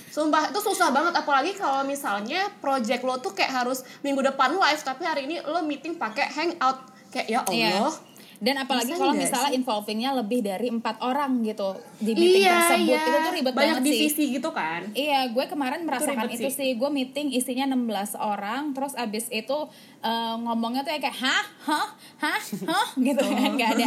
Sumpah 0.09 0.51
itu 0.51 0.59
susah 0.59 0.89
banget 0.91 1.15
apalagi 1.15 1.55
kalau 1.55 1.85
misalnya 1.87 2.49
project 2.59 3.07
lo 3.07 3.21
tuh 3.23 3.31
kayak 3.31 3.63
harus 3.63 3.87
minggu 4.03 4.19
depan 4.19 4.57
live 4.57 4.81
tapi 4.83 5.07
hari 5.07 5.29
ini 5.29 5.39
lo 5.45 5.63
meeting 5.63 5.95
pakai 5.95 6.27
hangout 6.27 6.81
kayak 7.09 7.27
ya 7.27 7.39
Iya. 7.45 7.71
Allah. 7.79 7.95
Dan 8.39 8.55
apalagi 8.55 8.95
kalau 8.95 9.11
misalnya 9.11 9.51
sih? 9.51 9.59
involvingnya 9.59 10.15
lebih 10.15 10.39
dari 10.39 10.71
empat 10.71 11.03
orang 11.03 11.43
gitu 11.43 11.75
di 11.99 12.15
meeting 12.15 12.47
Iya, 12.47 12.55
tersebut 12.71 12.87
iya. 12.87 13.03
itu 13.03 13.17
tuh 13.19 13.33
ribet 13.35 13.51
Banyak 13.51 13.59
banget 13.67 13.83
sih. 13.83 13.91
divisi 13.91 14.23
gitu 14.31 14.49
kan. 14.55 14.81
Iya, 14.95 15.19
gue 15.27 15.45
kemarin 15.45 15.83
merasakan 15.83 16.23
ribet 16.23 16.39
itu 16.39 16.47
sih. 16.47 16.55
sih. 16.55 16.69
Gue 16.73 16.87
meeting 16.87 17.35
isinya 17.35 17.67
16 17.67 18.15
orang, 18.15 18.71
terus 18.71 18.95
abis 18.95 19.27
itu 19.27 19.57
eh, 19.99 20.35
ngomongnya 20.39 20.81
tuh 20.81 20.95
kayak 20.95 21.15
hah, 21.15 21.45
hah, 21.67 21.87
hah, 22.19 22.39
hah, 22.41 22.87
gitu 23.07 23.19
kan, 23.23 23.49
nggak 23.55 23.69
ada. 23.75 23.85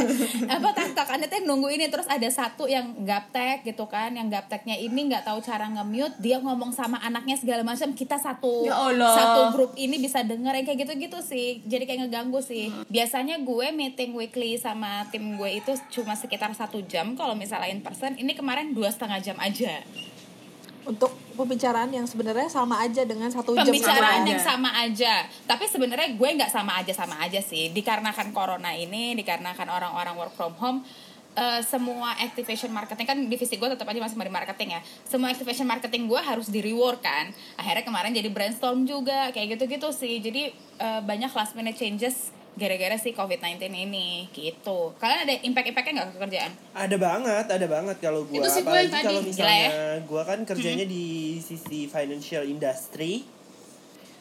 Apa 0.48 0.68
tak-takannya 0.72 1.26
tuh 1.28 1.44
nunggu 1.44 1.72
ini, 1.72 1.88
terus 1.88 2.04
ada 2.08 2.28
satu 2.28 2.68
yang 2.68 3.04
gaptek 3.04 3.64
gitu 3.64 3.88
kan, 3.88 4.12
yang 4.12 4.28
gapteknya 4.28 4.76
ini 4.76 5.08
nggak 5.08 5.24
tahu 5.24 5.40
cara 5.40 5.68
nge-mute, 5.72 6.16
dia 6.20 6.38
ngomong 6.38 6.72
sama 6.72 7.00
anaknya 7.00 7.36
segala 7.36 7.64
macam, 7.64 7.92
kita 7.92 8.20
satu 8.20 8.64
Ya 8.64 8.76
Allah. 8.76 9.14
satu 9.16 9.40
grup 9.56 9.72
ini 9.74 9.98
bisa 9.98 10.20
denger 10.20 10.52
yang 10.62 10.66
kayak 10.68 10.80
gitu-gitu 10.88 11.18
sih, 11.24 11.60
jadi 11.64 11.84
kayak 11.88 12.08
ngeganggu 12.08 12.40
sih. 12.44 12.68
Biasanya 12.88 13.40
gue 13.40 13.66
meeting 13.72 14.12
weekly 14.12 14.56
sama 14.56 15.08
tim 15.08 15.36
gue 15.40 15.50
itu 15.58 15.72
cuma 15.90 16.12
sekitar 16.12 16.52
satu 16.52 16.84
jam, 16.84 17.16
kalau 17.16 17.32
misalnya 17.32 17.72
in 17.72 17.80
person, 17.80 18.14
ini 18.16 18.36
kemarin 18.36 18.76
dua 18.76 18.92
setengah 18.92 19.18
jam 19.20 19.36
aja. 19.40 19.80
Untuk 20.82 21.14
pembicaraan 21.38 21.88
yang 21.94 22.04
sebenarnya 22.04 22.50
sama 22.50 22.82
aja 22.82 23.06
dengan 23.06 23.30
satu 23.30 23.54
jam 23.54 23.70
pembicaraan 23.70 24.26
yang 24.26 24.42
aja. 24.42 24.50
sama 24.54 24.70
aja. 24.82 25.14
Tapi 25.46 25.64
sebenarnya 25.70 26.14
gue 26.18 26.28
nggak 26.38 26.50
sama 26.50 26.82
aja 26.82 26.92
sama 26.92 27.16
aja 27.22 27.38
sih. 27.38 27.70
Dikarenakan 27.70 28.34
corona 28.34 28.74
ini 28.74 29.14
dikarenakan 29.14 29.68
orang-orang 29.70 30.14
work 30.18 30.34
from 30.34 30.52
home 30.58 30.82
eh, 31.38 31.60
semua 31.64 32.18
activation 32.20 32.68
marketing 32.74 33.06
kan 33.06 33.18
divisi 33.30 33.56
gue 33.56 33.68
tetap 33.70 33.86
aja 33.86 34.00
masih 34.02 34.18
di 34.18 34.34
marketing 34.34 34.68
ya. 34.76 34.80
Semua 35.06 35.30
activation 35.30 35.64
marketing 35.64 36.10
gue 36.10 36.20
harus 36.20 36.50
di 36.50 36.60
reward 36.60 36.98
kan. 37.00 37.30
Akhirnya 37.56 37.86
kemarin 37.86 38.10
jadi 38.10 38.28
brainstorm 38.28 38.84
juga 38.84 39.30
kayak 39.30 39.56
gitu-gitu 39.58 39.88
sih. 39.94 40.18
Jadi 40.18 40.52
eh, 40.82 41.00
banyak 41.00 41.30
last 41.32 41.54
minute 41.54 41.78
changes 41.78 42.34
gara-gara 42.52 42.92
si 42.94 43.10
covid-19 43.10 43.56
ini 43.64 44.28
gitu 44.30 44.92
kalian 44.96 45.24
ada 45.24 45.34
impact-impactnya 45.40 45.92
nggak 45.94 46.08
ke 46.10 46.18
kerjaan 46.20 46.52
Ada 46.72 46.96
banget, 46.96 47.46
ada 47.48 47.66
banget 47.66 47.96
kalau 47.98 48.24
gua 48.24 48.38
Itu 48.38 48.48
sih 48.50 48.60
gua 48.60 48.76
yang 48.76 48.86
apalagi 48.86 48.92
tadi. 48.92 49.06
kalau 49.06 49.20
misalnya 49.22 49.64
ya. 49.64 49.70
gua 50.04 50.22
kan 50.22 50.38
kerjanya 50.42 50.84
di 50.84 51.04
sisi 51.38 51.86
financial 51.86 52.44
industry 52.44 53.24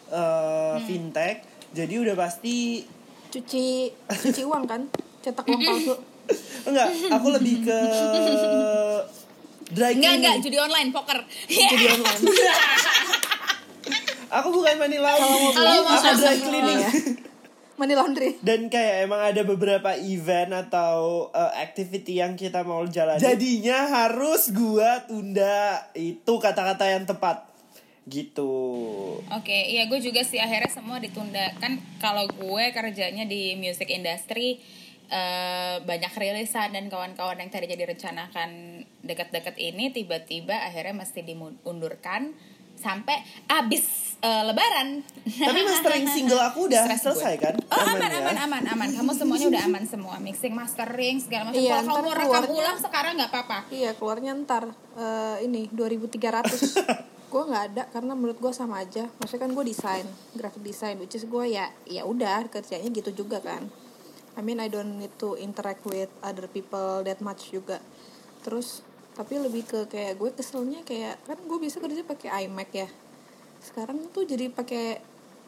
eh 0.10 0.76
fintech. 0.82 1.38
Jadi 1.72 1.94
udah 1.98 2.16
pasti 2.16 2.84
cuci 3.30 3.66
cuci 4.06 4.42
uang 4.44 4.64
kan 4.66 4.82
cetak 5.22 5.46
uang 5.46 5.62
palsu 5.62 5.96
enggak, 6.64 6.88
aku 7.10 7.28
lebih 7.32 7.64
ke 7.64 7.80
dry 9.70 9.92
enggak 9.92 10.12
cleaning. 10.12 10.20
enggak 10.20 10.36
judi 10.40 10.58
online 10.58 10.90
poker 10.90 11.20
judi 11.48 11.86
online 11.90 12.22
Aku 14.32 14.48
bukan 14.50 14.76
money 14.78 14.96
laundering, 14.96 15.52
Kalau 15.52 15.84
mau 15.84 15.92
aku 15.94 16.12
dry 16.16 16.38
cleaning. 16.40 16.80
ya. 16.80 16.92
Money 17.82 17.98
laundry 17.98 18.38
Dan 18.46 18.70
kayak 18.70 19.10
emang 19.10 19.18
ada 19.26 19.42
beberapa 19.42 19.98
event 19.98 20.54
atau 20.54 21.28
uh, 21.34 21.52
activity 21.58 22.22
yang 22.22 22.38
kita 22.38 22.62
mau 22.62 22.86
jalan. 22.86 23.18
Jadinya 23.18 23.90
harus 23.90 24.54
gua 24.54 25.02
tunda. 25.10 25.90
Itu 25.98 26.38
kata-kata 26.38 26.86
yang 26.94 27.10
tepat. 27.10 27.50
Gitu. 28.06 28.54
Oke, 29.30 29.58
iya 29.70 29.86
gue 29.86 30.02
juga 30.02 30.26
sih 30.26 30.42
akhirnya 30.42 30.74
semua 30.74 30.98
ditunda 30.98 31.54
kan 31.62 31.78
kalau 32.02 32.26
gue 32.26 32.74
kerjanya 32.74 33.30
di 33.30 33.54
music 33.54 33.94
industry 33.94 34.58
eh, 35.06 35.76
banyak 35.86 36.10
rilisan 36.10 36.74
dan 36.74 36.90
kawan-kawan 36.90 37.38
yang 37.38 37.54
tadinya 37.54 37.78
direncanakan 37.78 38.82
dekat-dekat 39.06 39.54
ini 39.62 39.94
tiba-tiba 39.94 40.66
akhirnya 40.66 40.98
mesti 40.98 41.22
diundurkan 41.22 42.34
sampai 42.82 43.22
abis 43.46 44.18
eh, 44.26 44.44
lebaran 44.44 45.06
Tapi 45.22 45.60
mastering 45.62 46.06
single 46.10 46.42
aku 46.42 46.66
udah 46.66 46.90
Stres 46.90 47.14
selesai 47.14 47.34
gue. 47.38 47.44
kan? 47.46 47.56
Oh 47.70 47.78
aman 47.78 48.10
ya? 48.10 48.20
aman 48.26 48.38
aman 48.42 48.64
aman. 48.74 48.90
Kamu 48.90 49.12
semuanya 49.14 49.48
udah 49.54 49.64
aman 49.70 49.84
semua. 49.86 50.16
Mixing, 50.18 50.54
mastering 50.58 51.22
segala 51.22 51.50
macam. 51.50 51.62
Iya, 51.62 51.86
Kalau 51.86 52.02
kamu 52.02 52.10
ntar 52.10 52.20
rekam 52.26 52.44
ulang 52.50 52.78
sekarang 52.82 53.14
nggak 53.22 53.30
apa-apa. 53.30 53.58
Iya 53.70 53.92
keluarnya 53.94 54.32
ntar 54.42 54.64
eh, 54.98 55.46
ini 55.46 55.70
2300 55.70 57.12
gue 57.32 57.44
nggak 57.48 57.64
ada 57.72 57.84
karena 57.96 58.12
menurut 58.12 58.44
gue 58.44 58.52
sama 58.52 58.84
aja 58.84 59.08
maksudnya 59.16 59.48
kan 59.48 59.52
gue 59.56 59.64
desain 59.64 60.04
graphic 60.36 60.68
design 60.68 61.00
which 61.00 61.16
is 61.16 61.24
gue 61.24 61.46
ya 61.48 61.72
ya 61.88 62.04
udah 62.04 62.44
kerjanya 62.52 62.92
gitu 62.92 63.24
juga 63.24 63.40
kan 63.40 63.72
I 64.36 64.44
mean 64.44 64.60
I 64.60 64.68
don't 64.68 65.00
need 65.00 65.16
to 65.24 65.40
interact 65.40 65.88
with 65.88 66.12
other 66.20 66.52
people 66.52 67.08
that 67.08 67.24
much 67.24 67.56
juga 67.56 67.80
terus 68.44 68.84
tapi 69.12 69.38
lebih 69.38 69.64
ke 69.64 69.80
kayak 69.88 70.16
gue 70.18 70.30
keselnya 70.32 70.82
kayak 70.82 71.20
kan 71.24 71.38
gue 71.38 71.58
biasa 71.60 71.78
kerja 71.78 72.02
pakai 72.04 72.30
iMac 72.48 72.70
ya 72.72 72.88
sekarang 73.62 74.10
tuh 74.10 74.24
jadi 74.24 74.50
pakai 74.50 74.98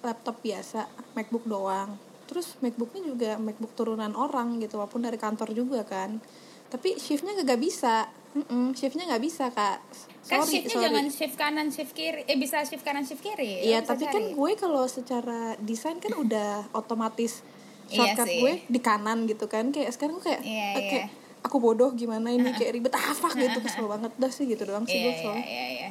laptop 0.04 0.44
biasa 0.44 0.86
MacBook 1.16 1.48
doang 1.48 1.96
terus 2.28 2.56
MacBooknya 2.60 3.02
juga 3.04 3.32
MacBook 3.40 3.74
turunan 3.74 4.14
orang 4.14 4.60
gitu 4.60 4.78
walaupun 4.78 5.02
dari 5.02 5.16
kantor 5.16 5.52
juga 5.52 5.82
kan 5.84 6.20
tapi 6.68 6.98
shiftnya 6.98 7.38
gak 7.40 7.62
bisa 7.62 8.08
Mm-mm, 8.34 8.74
shiftnya 8.74 9.06
nggak 9.06 9.22
bisa 9.22 9.54
kak 9.54 9.78
Kan 10.26 10.42
sorry 10.42 10.58
shiftnya 10.58 10.74
sorry 10.74 10.86
jangan 10.90 11.06
shift 11.14 11.36
kanan 11.38 11.68
shift 11.70 11.94
kiri. 11.94 12.26
Eh 12.26 12.34
bisa 12.34 12.66
shift 12.66 12.82
kanan 12.82 13.06
shift 13.06 13.22
kiri. 13.22 13.62
Iya, 13.62 13.78
Lo 13.78 13.86
bisa 13.86 13.90
tapi 13.94 14.04
kan 14.10 14.24
cari. 14.26 14.34
gue 14.34 14.52
kalau 14.58 14.84
secara 14.90 15.54
desain 15.62 16.02
kan 16.02 16.18
udah 16.18 16.66
otomatis 16.74 17.46
Iya 17.86 18.18
shortcut 18.18 18.26
sih. 18.26 18.40
gue 18.42 18.54
di 18.66 18.80
kanan 18.82 19.30
gitu 19.30 19.46
kan. 19.46 19.70
Kayak 19.70 19.94
sekarang 19.94 20.18
gue 20.18 20.26
kayak 20.26 20.42
Iya, 20.42 20.66
eh, 20.66 20.82
kayak 20.82 21.06
iya. 21.06 21.23
Aku 21.44 21.60
bodoh 21.60 21.92
gimana 21.94 22.32
ini? 22.32 22.50
Kayak 22.56 22.74
ribet. 22.80 22.94
Apa 22.96 23.36
gitu. 23.36 23.60
Kesel 23.60 23.86
banget. 23.86 24.12
Dah 24.18 24.32
sih 24.32 24.48
gitu 24.48 24.64
doang 24.64 24.88
sih 24.88 24.98
gue 24.98 25.14
iya 25.14 25.22
soalnya. 25.22 25.46
iya 25.46 25.68
iya. 25.70 25.90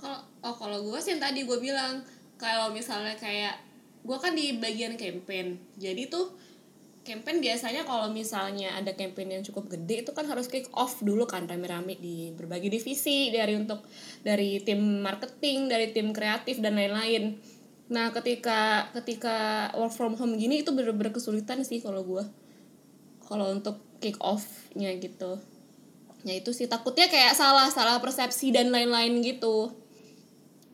kalau 0.00 0.20
oh 0.44 0.54
kalau 0.56 0.78
gue 0.84 0.98
sih 1.00 1.16
yang 1.16 1.22
tadi 1.22 1.48
gue 1.48 1.58
bilang 1.60 2.04
kalau 2.36 2.68
misalnya 2.72 3.16
kayak 3.16 3.56
gue 4.04 4.16
kan 4.20 4.32
di 4.32 4.56
bagian 4.58 4.96
campaign. 4.96 5.60
Jadi 5.76 6.08
tuh 6.08 6.32
campaign 7.04 7.44
biasanya 7.44 7.84
kalau 7.84 8.08
misalnya 8.08 8.72
ada 8.80 8.96
campaign 8.96 9.38
yang 9.38 9.44
cukup 9.44 9.68
gede 9.68 10.08
itu 10.08 10.10
kan 10.16 10.24
harus 10.24 10.48
kick 10.48 10.72
off 10.72 11.04
dulu 11.04 11.28
kan 11.28 11.44
rame-rame 11.44 12.00
di 12.00 12.32
berbagai 12.32 12.72
divisi 12.72 13.28
dari 13.28 13.52
untuk 13.54 13.84
dari 14.24 14.64
tim 14.64 15.04
marketing 15.04 15.68
dari 15.68 15.92
tim 15.92 16.10
kreatif 16.16 16.64
dan 16.64 16.80
lain-lain. 16.80 17.36
Nah 17.92 18.08
ketika 18.16 18.88
ketika 18.96 19.68
work 19.76 19.92
from 19.92 20.16
home 20.16 20.40
gini 20.40 20.64
itu 20.64 20.72
bener-bener 20.72 21.12
kesulitan 21.12 21.60
sih 21.62 21.84
kalau 21.84 22.00
gue 22.02 22.24
kalau 23.28 23.52
untuk 23.52 23.80
kick 23.98 24.18
off-nya 24.22 24.94
gitu. 24.98 25.38
Ya 26.24 26.34
itu 26.40 26.50
sih 26.56 26.64
takutnya 26.64 27.06
kayak 27.06 27.36
salah 27.36 27.68
salah 27.68 28.00
persepsi 28.00 28.48
dan 28.50 28.72
lain-lain 28.72 29.20
gitu. 29.20 29.70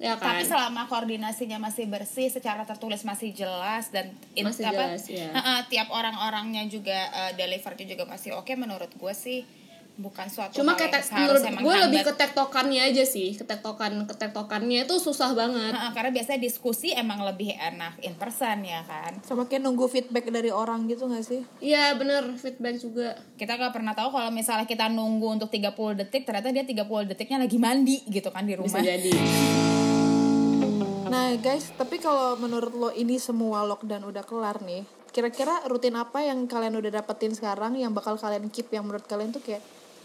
Ya 0.01 0.17
kan? 0.17 0.41
Tapi 0.41 0.49
selama 0.49 0.89
koordinasinya 0.89 1.61
masih 1.61 1.85
bersih, 1.85 2.33
secara 2.33 2.65
tertulis 2.65 3.05
masih 3.05 3.37
jelas 3.37 3.93
dan 3.93 4.17
in- 4.33 4.49
Masih 4.49 4.65
apa, 4.65 4.97
jelas, 4.97 5.05
ya. 5.13 5.29
Tiap 5.69 5.93
orang-orangnya 5.93 6.65
juga 6.73 6.97
uh, 7.13 7.33
delivernya 7.37 7.85
juga 7.85 8.09
masih 8.09 8.33
oke 8.33 8.49
menurut 8.57 8.89
gue 8.97 9.13
sih 9.13 9.45
bukan 10.01 10.27
suatu 10.27 10.57
cuma 10.57 10.73
hal 10.73 10.81
yang 10.81 10.89
ketek 10.89 11.03
seharusnya 11.05 11.51
menurut 11.53 11.61
gue 11.61 11.75
lebih 11.77 12.01
menghambat. 12.01 12.09
ketektokannya 12.17 12.81
aja 12.89 13.05
sih 13.05 13.29
ketektokan 13.37 13.93
ketektokannya 14.09 14.79
itu 14.89 14.97
susah 14.97 15.31
banget 15.37 15.73
Heeh, 15.77 15.91
karena 15.93 16.11
biasanya 16.11 16.41
diskusi 16.41 16.97
emang 16.97 17.21
lebih 17.21 17.53
enak 17.53 18.01
in 18.01 18.17
person 18.17 18.65
ya 18.65 18.81
kan. 18.83 19.21
Sama 19.21 19.45
kayak 19.45 19.61
nunggu 19.63 19.87
feedback 19.87 20.33
dari 20.33 20.49
orang 20.49 20.89
gitu 20.89 21.05
gak 21.07 21.23
sih? 21.23 21.45
iya 21.61 21.93
bener 21.95 22.33
feedback 22.35 22.81
juga 22.81 23.15
Kita 23.37 23.61
nggak 23.61 23.73
pernah 23.77 23.93
tahu 23.93 24.09
kalau 24.11 24.33
misalnya 24.33 24.65
kita 24.65 24.89
nunggu 24.89 25.37
untuk 25.37 25.53
30 25.53 26.01
detik 26.01 26.25
ternyata 26.25 26.49
dia 26.49 26.65
30 26.65 27.13
detiknya 27.13 27.39
lagi 27.45 27.59
mandi 27.61 28.01
gitu 28.09 28.33
kan 28.33 28.49
di 28.49 28.57
bisa 28.57 28.81
rumah. 28.81 28.83
jadi 28.83 29.13
Nah 31.11 31.35
guys, 31.37 31.75
tapi 31.75 31.99
kalau 31.99 32.39
menurut 32.39 32.71
lo 32.71 32.91
ini 32.95 33.19
semua 33.19 33.67
lockdown 33.67 34.07
udah 34.07 34.23
kelar 34.23 34.63
nih, 34.63 34.87
kira-kira 35.11 35.59
rutin 35.67 35.99
apa 35.99 36.23
yang 36.23 36.47
kalian 36.47 36.79
udah 36.79 37.03
dapetin 37.03 37.35
sekarang 37.35 37.75
yang 37.75 37.91
bakal 37.91 38.15
kalian 38.15 38.47
keep 38.47 38.71
yang 38.71 38.87
menurut 38.87 39.03
kalian 39.11 39.35
tuh 39.35 39.43
kayak 39.43 39.59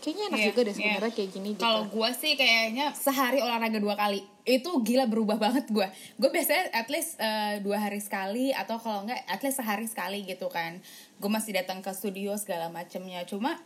kayaknya 0.05 0.29
enak 0.29 0.37
Iya, 0.37 0.47
juga 0.53 0.59
deh 0.61 0.69
iya. 0.69 0.77
sebenarnya 0.77 1.13
kayak 1.17 1.29
gini 1.33 1.49
gitu. 1.57 1.65
Kalau 1.65 1.81
gue 1.89 2.09
sih 2.13 2.31
kayaknya 2.37 2.85
sehari 2.93 3.41
olahraga 3.41 3.81
dua 3.81 3.97
kali 3.97 4.21
itu 4.45 4.69
gila 4.85 5.09
berubah 5.09 5.41
banget 5.41 5.65
gue. 5.73 5.87
Gue 6.21 6.29
biasanya 6.29 6.69
at 6.77 6.85
least 6.93 7.17
eh, 7.17 7.57
dua 7.65 7.81
hari 7.81 7.97
sekali 7.97 8.53
atau 8.53 8.77
kalau 8.77 9.09
enggak 9.09 9.25
at 9.25 9.41
least 9.41 9.57
sehari 9.57 9.89
sekali 9.89 10.21
gitu 10.29 10.45
kan. 10.53 10.77
Gue 11.17 11.29
masih 11.33 11.57
datang 11.57 11.81
ke 11.81 11.89
studio 11.89 12.37
segala 12.37 12.69
macemnya. 12.69 13.25
Cuma 13.25 13.57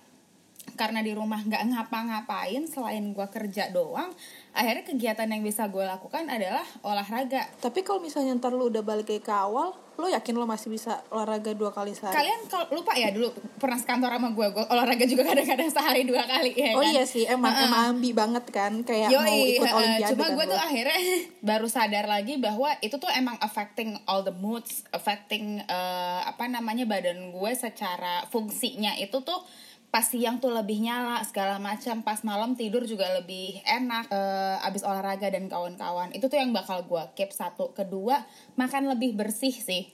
karena 0.79 1.03
di 1.03 1.11
rumah 1.11 1.43
nggak 1.43 1.75
ngapa-ngapain 1.75 2.63
selain 2.69 3.11
gue 3.11 3.27
kerja 3.27 3.73
doang, 3.75 4.15
akhirnya 4.49 4.83
kegiatan 4.83 5.25
yang 5.25 5.41
bisa 5.41 5.65
gue 5.65 5.81
lakukan 5.81 6.25
adalah 6.25 6.65
olahraga. 6.81 7.45
Tapi 7.59 7.81
kalau 7.81 7.99
misalnya 7.99 8.33
ntar 8.35 8.51
lu 8.51 8.67
udah 8.67 8.81
balik 8.81 9.09
ke 9.19 9.29
awal, 9.29 9.71
lo 9.95 10.07
yakin 10.07 10.31
lo 10.33 10.43
masih 10.43 10.71
bisa 10.71 11.03
olahraga 11.09 11.51
dua 11.51 11.69
kali 11.69 11.91
sehari? 11.91 12.15
Kalian 12.15 12.41
kalau 12.47 12.65
lupa 12.71 12.95
ya 12.95 13.11
dulu 13.11 13.29
pernah 13.55 13.75
sekantor 13.75 14.15
sama 14.15 14.31
gue, 14.31 14.47
gue 14.49 14.65
olahraga 14.65 15.05
juga 15.05 15.23
kadang-kadang 15.29 15.69
sehari 15.69 16.01
dua 16.03 16.23
kali 16.23 16.51
ya 16.55 16.71
Oh 16.73 16.81
kan? 16.81 16.91
iya 16.91 17.03
sih, 17.03 17.23
emang 17.23 17.51
Heeh. 17.51 17.67
emang 17.67 17.81
ambi 17.93 18.11
banget 18.11 18.45
kan 18.49 18.73
kayak 18.81 19.11
Yoi, 19.11 19.21
mau 19.21 19.37
ikut 19.37 19.59
heeh. 19.63 19.77
olimpiade 19.77 20.11
cuma 20.15 20.23
kan 20.23 20.31
gue 20.33 20.45
tuh 20.47 20.59
akhirnya 20.59 20.99
baru 21.49 21.67
sadar 21.67 22.05
lagi 22.07 22.33
bahwa 22.39 22.69
itu 22.79 22.95
tuh 22.95 23.11
emang 23.11 23.35
affecting 23.39 23.99
all 24.07 24.23
the 24.23 24.33
moods, 24.33 24.87
affecting 24.89 25.59
eh, 25.61 26.19
apa 26.23 26.47
namanya 26.47 26.83
badan 26.83 27.29
gue 27.29 27.51
secara 27.53 28.25
fungsinya 28.27 28.95
itu 28.95 29.19
tuh 29.21 29.39
pas 29.89 30.05
siang 30.05 30.37
tuh 30.37 30.53
lebih 30.53 30.85
nyala 30.85 31.21
segala 31.25 31.57
macam. 31.57 32.05
Pas 32.05 32.21
malam 32.21 32.53
tidur 32.53 32.85
juga 32.85 33.09
lebih 33.17 33.61
enak 33.65 34.09
eh, 34.13 34.67
abis 34.69 34.85
olahraga 34.85 35.33
dan 35.33 35.49
kawan-kawan. 35.49 36.13
Itu 36.13 36.29
tuh 36.29 36.37
yang 36.37 36.53
bakal 36.53 36.85
gue 36.85 37.03
keep 37.17 37.33
satu. 37.33 37.73
Kedua 37.73 38.21
makan 38.53 38.93
lebih 38.93 39.17
bersih 39.17 39.53
sih. 39.53 39.89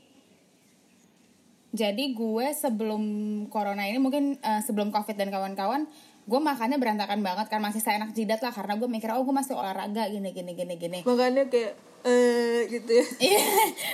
Jadi 1.76 2.16
gue 2.16 2.56
sebelum 2.56 3.04
corona 3.52 3.88
ini 3.88 4.00
mungkin 4.00 4.36
eh, 4.40 4.62
sebelum 4.64 4.92
covid 4.92 5.16
dan 5.16 5.32
kawan-kawan 5.32 5.88
gue 6.26 6.40
makannya 6.44 6.76
berantakan 6.76 7.24
banget 7.24 7.48
kan. 7.48 7.64
Masih 7.64 7.80
seenak 7.80 8.12
jidat 8.12 8.44
lah 8.44 8.52
karena 8.52 8.76
gue 8.76 8.92
mikir 8.92 9.08
oh 9.16 9.24
gue 9.24 9.36
masih 9.36 9.56
olahraga 9.56 10.12
gini 10.12 10.36
gini 10.36 10.52
gini 10.60 10.76
gini. 10.76 11.00
Makanya 11.08 11.48
kayak 11.48 11.95
eh 12.06 12.70
gitu 12.70 12.92
ya. 12.92 13.06
Iya, 13.26 13.44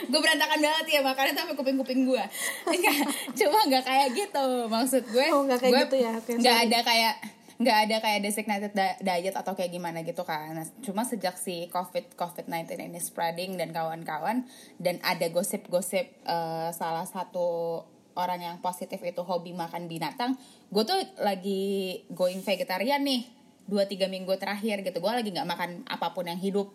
gue 0.03 0.19
berantakan 0.19 0.59
banget 0.59 0.85
ya 0.91 0.99
makannya 0.99 1.31
sampai 1.31 1.55
kuping-kuping 1.55 2.03
gue. 2.03 2.23
Enggak, 2.67 2.97
cuma 3.33 3.59
nggak 3.63 3.83
kayak 3.87 4.07
gitu. 4.11 4.45
Maksud 4.67 5.03
gue, 5.07 5.25
Oh, 5.31 5.47
nggak 5.47 5.59
kayak 5.59 5.71
gue 5.71 5.81
gitu 5.87 5.95
ya? 5.97 6.11
Nggak 6.19 6.57
ada 6.67 6.79
kayak 6.83 7.15
nggak 7.61 7.77
ada 7.77 7.95
kayak 8.01 8.19
designated 8.25 8.73
di- 8.73 8.99
diet 8.99 9.37
atau 9.37 9.53
kayak 9.53 9.69
gimana 9.69 10.01
gitu 10.01 10.25
kan. 10.25 10.49
Nah, 10.51 10.65
cuma 10.81 11.05
sejak 11.05 11.37
si 11.37 11.69
COVID 11.69 12.17
COVID-19 12.17 12.73
ini 12.81 12.97
spreading 12.97 13.53
dan 13.55 13.69
kawan-kawan 13.69 14.49
dan 14.75 14.97
ada 15.01 15.29
gosip-gosip 15.29 16.05
eh, 16.25 16.69
salah 16.73 17.05
satu 17.05 17.79
orang 18.11 18.43
yang 18.43 18.57
positif 18.59 18.99
itu 18.99 19.21
hobi 19.23 19.55
makan 19.55 19.87
binatang, 19.87 20.35
gue 20.67 20.83
tuh 20.83 20.99
lagi 21.21 22.01
going 22.11 22.43
vegetarian 22.43 22.99
nih 22.99 23.23
dua 23.69 23.87
tiga 23.87 24.09
minggu 24.09 24.35
terakhir 24.35 24.81
gitu. 24.81 24.97
Gue 24.99 25.13
lagi 25.13 25.29
nggak 25.29 25.47
makan 25.47 25.69
apa 25.87 26.11
pun 26.11 26.27
yang 26.27 26.41
hidup. 26.41 26.73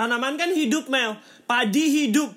Tanaman 0.00 0.40
kan 0.40 0.48
hidup 0.48 0.88
Mel, 0.88 1.20
padi 1.44 2.08
hidup. 2.08 2.32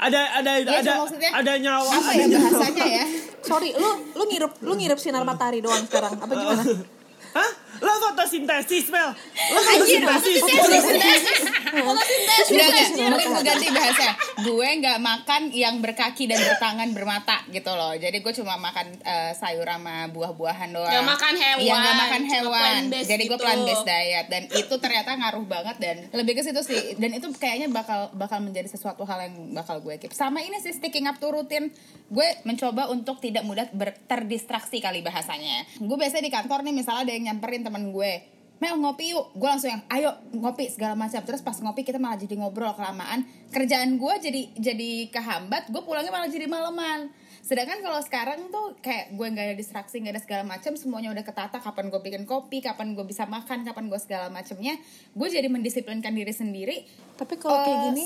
Ada 0.00 0.40
ada 0.40 0.52
Iya, 0.56 0.80
ada 0.80 0.92
ada 1.36 1.52
nyawa. 1.60 1.90
Apa 1.92 2.08
ada 2.08 2.16
ya 2.16 2.24
nyawa. 2.24 2.48
bahasanya 2.48 2.86
ya? 2.88 3.04
Sorry, 3.44 3.76
lu 3.76 3.90
lu 4.16 4.24
ngirup 4.24 4.52
lu 4.64 4.72
ngirup 4.72 4.96
sinar 4.96 5.28
matahari 5.28 5.60
doang 5.60 5.84
sekarang. 5.84 6.16
Apa 6.16 6.32
gimana? 6.32 6.62
Hah? 7.36 7.50
Lo 7.78 7.92
fotosintesis 8.10 8.86
Mel? 8.90 9.10
Lo 9.54 9.60
Anjir, 9.62 10.02
fotosintesis? 10.04 11.40
Enggak, 11.68 12.68
enggak, 12.68 13.08
mungkin 13.12 13.28
gue 13.34 13.44
ganti 13.44 13.68
bahasa. 13.70 14.08
Gue 14.42 14.68
nggak 14.80 14.98
makan 14.98 15.42
yang 15.52 15.74
berkaki 15.84 16.24
dan 16.26 16.40
bertangan 16.40 16.88
bermata 16.96 17.44
gitu 17.52 17.72
loh. 17.74 17.92
Jadi 17.94 18.24
gue 18.24 18.32
cuma 18.34 18.56
makan 18.56 18.86
eh, 19.04 19.32
sayur 19.36 19.68
sama 19.68 20.08
buah-buahan 20.10 20.70
doang. 20.72 20.88
Nggak 20.90 21.06
makan 21.06 21.34
hewan, 21.36 21.62
Iya 21.62 21.74
nggak 21.76 21.96
makan 21.96 22.22
hewan. 22.24 22.80
Jadi 23.04 23.22
gue 23.28 23.36
gitu. 23.36 23.44
plant 23.44 23.62
based 23.64 23.86
diet. 23.86 24.26
Dan 24.32 24.42
itu 24.48 24.74
ternyata 24.80 25.10
ngaruh 25.14 25.44
banget 25.44 25.76
dan 25.78 25.96
lebih 26.16 26.40
ke 26.40 26.42
situ 26.42 26.60
sih. 26.64 26.96
Dan 26.96 27.14
itu 27.14 27.28
kayaknya 27.36 27.68
bakal 27.68 28.10
bakal 28.16 28.40
menjadi 28.40 28.68
sesuatu 28.72 29.04
hal 29.04 29.28
yang 29.28 29.34
bakal 29.52 29.78
gue 29.84 29.94
keep. 30.00 30.12
Sama 30.16 30.40
ini 30.40 30.58
sih 30.64 30.72
sticking 30.72 31.06
up 31.06 31.20
to 31.20 31.28
rutin 31.28 31.70
Gue 32.08 32.24
mencoba 32.48 32.88
untuk 32.88 33.20
tidak 33.20 33.44
mudah 33.44 33.68
ber- 33.76 34.00
terdistraksi 34.08 34.80
kali 34.80 35.04
bahasanya. 35.04 35.68
Gue 35.76 36.00
biasanya 36.00 36.24
di 36.24 36.32
kantor 36.32 36.64
nih 36.64 36.72
misalnya 36.72 37.04
ada 37.04 37.12
yang 37.12 37.24
nyamperin 37.28 37.60
temen 37.68 37.92
gue 37.92 38.12
Mel 38.58 38.74
ngopi 38.74 39.14
yuk, 39.14 39.38
gue 39.38 39.46
langsung 39.46 39.70
yang 39.70 39.86
ayo 39.86 40.10
ngopi 40.34 40.66
segala 40.66 40.98
macam. 40.98 41.22
Terus 41.22 41.46
pas 41.46 41.54
ngopi 41.62 41.86
kita 41.86 42.02
malah 42.02 42.18
jadi 42.18 42.34
ngobrol 42.34 42.74
kelamaan. 42.74 43.22
Kerjaan 43.54 44.02
gue 44.02 44.14
jadi 44.18 44.42
jadi 44.58 44.90
kehambat, 45.14 45.70
gue 45.70 45.78
pulangnya 45.86 46.10
malah 46.10 46.26
jadi 46.26 46.50
maleman. 46.50 47.06
Sedangkan 47.38 47.78
kalau 47.86 48.02
sekarang 48.02 48.50
tuh 48.50 48.74
kayak 48.82 49.14
gue 49.14 49.26
nggak 49.30 49.46
ada 49.46 49.54
distraksi, 49.54 50.02
nggak 50.02 50.18
ada 50.18 50.22
segala 50.26 50.42
macam, 50.42 50.74
semuanya 50.74 51.14
udah 51.14 51.22
ketata. 51.22 51.62
Kapan 51.62 51.86
gue 51.86 52.02
bikin 52.02 52.26
kopi, 52.26 52.58
kapan 52.58 52.98
gue 52.98 53.06
bisa 53.06 53.30
makan, 53.30 53.62
kapan 53.62 53.86
gue 53.86 54.00
segala 54.02 54.26
macamnya. 54.26 54.74
Gue 55.14 55.28
jadi 55.30 55.46
mendisiplinkan 55.46 56.10
diri 56.10 56.34
sendiri. 56.34 56.82
Tapi 57.14 57.38
kalau 57.38 57.62
kayak 57.62 57.78
Eh, 57.78 57.82
gini, 57.94 58.04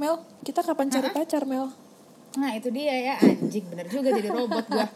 Mel, 0.00 0.24
kita 0.40 0.64
kapan 0.64 0.88
cari 0.88 1.12
pacar, 1.12 1.44
Mel? 1.44 1.68
Nah 2.40 2.56
itu 2.56 2.72
dia 2.72 2.96
ya 2.96 3.14
anjing 3.20 3.68
bener 3.68 3.92
juga 3.92 4.08
jadi 4.08 4.32
robot 4.32 4.64
gue. 4.64 4.86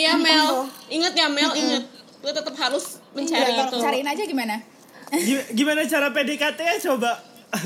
iya 0.00 0.16
Mel 0.16 0.64
inget 0.88 1.12
ya 1.12 1.28
Mel 1.28 1.52
inget 1.52 1.84
lu 2.18 2.30
tetap 2.30 2.54
harus 2.54 3.00
mencari 3.12 3.44
Cari 3.48 3.62
itu 3.62 3.76
cariin 3.78 4.06
aja 4.06 4.22
gimana? 4.22 4.56
Gim- 5.08 5.48
Gimana 5.54 5.82
cara 5.84 6.10
PDKT 6.10 6.58
ya 6.58 6.76
coba? 6.84 7.12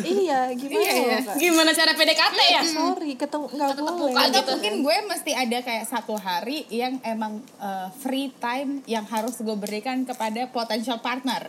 iya 0.05 0.53
gimana 0.53 0.77
Iya, 0.79 0.93
iya. 0.93 1.19
Gimana 1.35 1.71
cara 1.73 1.93
PDKT 1.93 2.39
ya? 2.53 2.63
sorry 2.63 3.17
ketemu 3.17 3.49
nggak 3.49 3.69
boleh 3.77 4.13
Atau 4.13 4.43
mungkin 4.53 4.75
gue 4.81 4.97
mesti 5.05 5.33
ada 5.33 5.59
kayak 5.59 5.85
satu 5.85 6.15
hari 6.15 6.69
yang 6.69 7.01
emang 7.03 7.41
uh, 7.57 7.89
free 7.95 8.29
time 8.37 8.85
yang 8.85 9.03
harus 9.05 9.41
gue 9.41 9.57
berikan 9.57 10.05
kepada 10.05 10.47
potential 10.49 11.01
partner. 11.01 11.49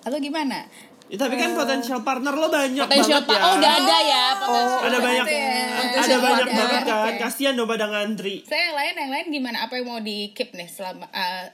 Atau 0.00 0.16
gimana? 0.18 0.70
Ya, 1.04 1.20
tapi 1.20 1.34
kan 1.34 1.52
potensial 1.52 2.00
partner 2.00 2.32
lo 2.32 2.48
banyak 2.48 2.80
Potensial 2.80 3.20
banget 3.20 3.36
ya. 3.36 3.44
Oh, 3.44 3.54
udah 3.54 3.72
ada 3.74 3.98
ya. 4.00 4.24
potensial 4.34 4.80
ada 4.80 4.96
Oh, 4.96 5.02
banyak 5.02 5.24
ada 5.24 5.34
ya. 5.34 5.44
ada 5.44 5.74
Potensial 5.74 6.18
banyak 6.18 6.46
partner. 6.46 6.56
banget 6.62 6.82
kan. 6.82 6.96
Oke. 6.96 7.18
Kasihan 7.20 7.52
dong 7.52 7.68
pada 7.68 7.86
ngantri. 7.86 8.34
Saya 8.42 8.60
yang 8.62 8.74
lain 8.74 8.94
yang 8.96 9.10
lain 9.12 9.26
gimana? 9.30 9.56
Apa 9.60 9.72
yang 9.76 9.86
mau 9.86 10.00
di 10.00 10.30
keep 10.30 10.54
nih 10.54 10.64
selama 10.66 11.04
uh, 11.06 11.44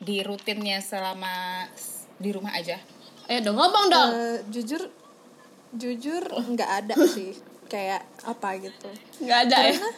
di 0.00 0.20
rutinnya 0.20 0.80
selama 0.80 1.68
di 2.16 2.30
rumah 2.30 2.52
aja? 2.52 2.80
Eh, 3.26 3.38
dong 3.38 3.54
ngomong 3.54 3.86
dong. 3.86 4.10
Eh, 4.10 4.38
jujur 4.48 4.80
jujur 5.70 6.24
nggak 6.26 6.70
ada 6.82 6.94
sih 7.14 7.30
kayak 7.66 8.02
apa 8.24 8.58
gitu 8.58 8.90
Nggak 9.20 9.38
ada 9.46 9.56
ya. 9.60 9.70
karena 9.70 9.90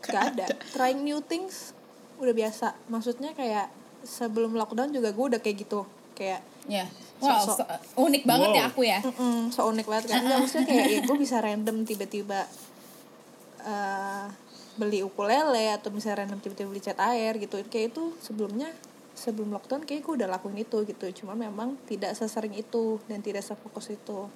nggak 0.00 0.24
ada 0.32 0.46
trying 0.70 1.02
new 1.02 1.20
things 1.20 1.76
udah 2.16 2.32
biasa 2.32 2.72
maksudnya 2.86 3.34
kayak 3.34 3.68
sebelum 4.00 4.54
lockdown 4.54 4.88
juga 4.88 5.12
gue 5.12 5.26
udah 5.26 5.38
kayak 5.38 5.56
gitu 5.60 5.84
kayak 6.14 6.40
Ya. 6.64 6.88
Wow, 7.18 7.40
so- 7.42 7.68
unik 7.98 8.24
banget 8.24 8.48
Wow. 8.48 8.56
ya 8.56 8.64
aku 8.64 8.80
ya. 8.82 9.00
Mm-mm, 9.02 9.48
so 9.48 9.64
unik 9.66 9.84
banget 9.84 10.04
kan 10.08 10.22
Nggak, 10.22 10.38
maksudnya 10.38 10.66
kayak 10.66 10.86
ya 10.86 11.00
gue 11.02 11.16
bisa 11.18 11.36
random 11.38 11.76
tiba-tiba 11.82 12.40
eh, 13.60 14.26
beli 14.74 15.00
ukulele 15.00 15.68
atau 15.70 15.90
misalnya 15.90 16.24
random 16.24 16.38
tiba-tiba 16.38 16.68
beli 16.70 16.80
cat 16.80 16.96
air 17.02 17.36
gitu 17.36 17.60
kayak 17.66 17.92
itu 17.92 18.16
sebelumnya 18.18 18.72
sebelum 19.20 19.52
lockdown 19.52 19.84
kayak 19.84 20.00
gue 20.00 20.14
udah 20.16 20.28
lakuin 20.30 20.56
itu 20.58 20.80
gitu. 20.82 21.04
Cuma 21.14 21.36
memang 21.36 21.76
tidak 21.84 22.16
sesering 22.16 22.54
itu 22.54 22.96
dan 23.04 23.20
tidak 23.20 23.44
sefokus 23.44 23.92
itu. 23.92 24.32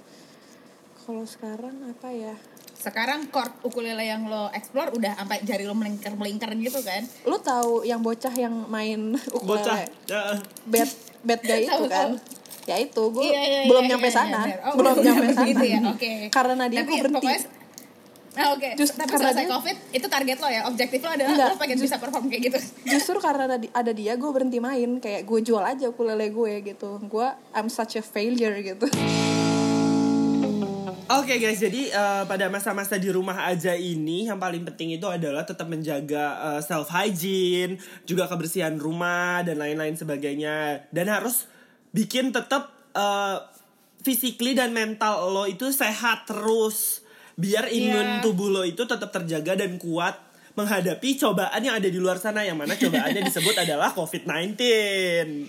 Kalau 1.00 1.24
sekarang 1.24 1.72
apa 1.86 2.08
ya? 2.08 2.36
Sekarang 2.74 3.24
chord 3.26 3.48
ukulele 3.62 4.04
yang 4.04 4.24
lo 4.24 4.48
explore 4.50 4.92
udah 4.92 5.16
sampai 5.16 5.40
jari 5.40 5.64
lo 5.64 5.72
melingkar-melingkar 5.72 6.52
gitu 6.54 6.80
kan? 6.80 7.00
lu 7.24 7.36
tahu 7.38 7.80
yang 7.82 7.98
bocah 7.98 8.32
yang 8.34 8.52
main 8.68 9.16
Bocah. 9.42 9.80
ukulele 9.80 9.88
Ya. 10.04 10.22
bad 10.66 10.88
bad 11.22 11.40
guy 11.40 11.60
itu 11.66 11.84
kan? 11.86 12.08
ya 12.64 12.76
itu 12.78 13.02
gue 13.06 13.20
Iya, 13.22 13.40
iya, 13.40 13.60
belum 13.66 13.82
iya, 13.82 13.90
nyampe 13.90 14.08
iya, 14.08 14.14
sana. 14.14 14.40
iya, 14.42 14.56
oh, 14.64 14.72
belum 14.74 14.96
nyampe 14.98 15.26
sana. 15.30 15.44
gitu 15.46 15.64
ya, 15.66 15.78
oke. 15.86 16.12
karena 16.28 16.64
dia 16.66 16.80
gue 16.82 16.96
berhenti. 16.98 17.16
pokoknya- 17.20 17.44
Ah, 18.34 18.50
oke. 18.50 18.74
Just 18.74 18.98
Tapi 18.98 19.14
karena 19.14 19.30
selesai 19.30 19.46
dia- 19.46 19.52
covid 19.54 19.76
itu 19.94 20.06
target 20.10 20.38
lo 20.42 20.48
ya, 20.50 20.62
objektif 20.66 20.98
lo 21.00 21.10
adalah 21.14 21.30
Enggak, 21.30 21.48
lo 21.50 21.56
pengen 21.56 21.78
bisa 21.78 21.96
perform 22.02 22.26
kayak 22.26 22.42
gitu. 22.50 22.58
justru 22.98 23.16
karena 23.22 23.46
ada, 23.46 23.56
ada 23.70 23.92
dia 23.94 24.18
gue 24.18 24.30
berhenti 24.30 24.58
main. 24.58 24.98
Kayak 24.98 25.22
gue 25.22 25.40
jual 25.40 25.62
aja 25.62 25.86
ukulele 25.86 26.34
gue 26.34 26.52
gitu. 26.66 26.98
Gue 27.06 27.26
I'm 27.54 27.70
such 27.70 27.94
a 27.94 28.02
failure 28.02 28.58
gitu. 28.58 28.90
Oke 31.04 31.36
guys, 31.36 31.60
jadi 31.60 31.92
eh, 31.92 32.22
pada 32.24 32.48
masa-masa 32.48 32.96
di 32.96 33.12
rumah 33.12 33.46
aja 33.46 33.76
ini 33.76 34.26
yang 34.26 34.40
paling 34.40 34.64
penting 34.66 34.96
itu 34.96 35.04
adalah 35.04 35.44
tetap 35.44 35.68
menjaga 35.68 36.58
self 36.58 36.88
hygiene, 36.90 37.76
juga 38.02 38.26
kebersihan 38.26 38.74
rumah 38.74 39.44
dan 39.44 39.60
lain-lain 39.60 39.94
sebagainya. 39.94 40.88
Dan 40.90 41.06
harus 41.06 41.46
bikin 41.92 42.34
tetap 42.34 42.72
eh, 42.96 43.36
physically 44.02 44.56
dan 44.56 44.74
mental 44.74 45.30
lo 45.30 45.44
itu 45.46 45.70
sehat 45.70 46.26
terus 46.26 47.03
biar 47.34 47.66
imun 47.68 48.18
Iya. 48.18 48.22
tubuh 48.22 48.48
lo 48.48 48.62
itu 48.62 48.82
tetap 48.82 49.10
terjaga 49.10 49.58
dan 49.58 49.74
kuat 49.76 50.14
menghadapi 50.54 51.18
cobaan 51.18 51.58
yang 51.58 51.74
ada 51.74 51.90
di 51.90 51.98
luar 51.98 52.14
sana 52.14 52.46
yang 52.46 52.54
mana 52.54 52.78
cobaannya 52.78 53.22
disebut 53.28 53.58
adalah 53.58 53.90
COVID-19. 53.90 54.54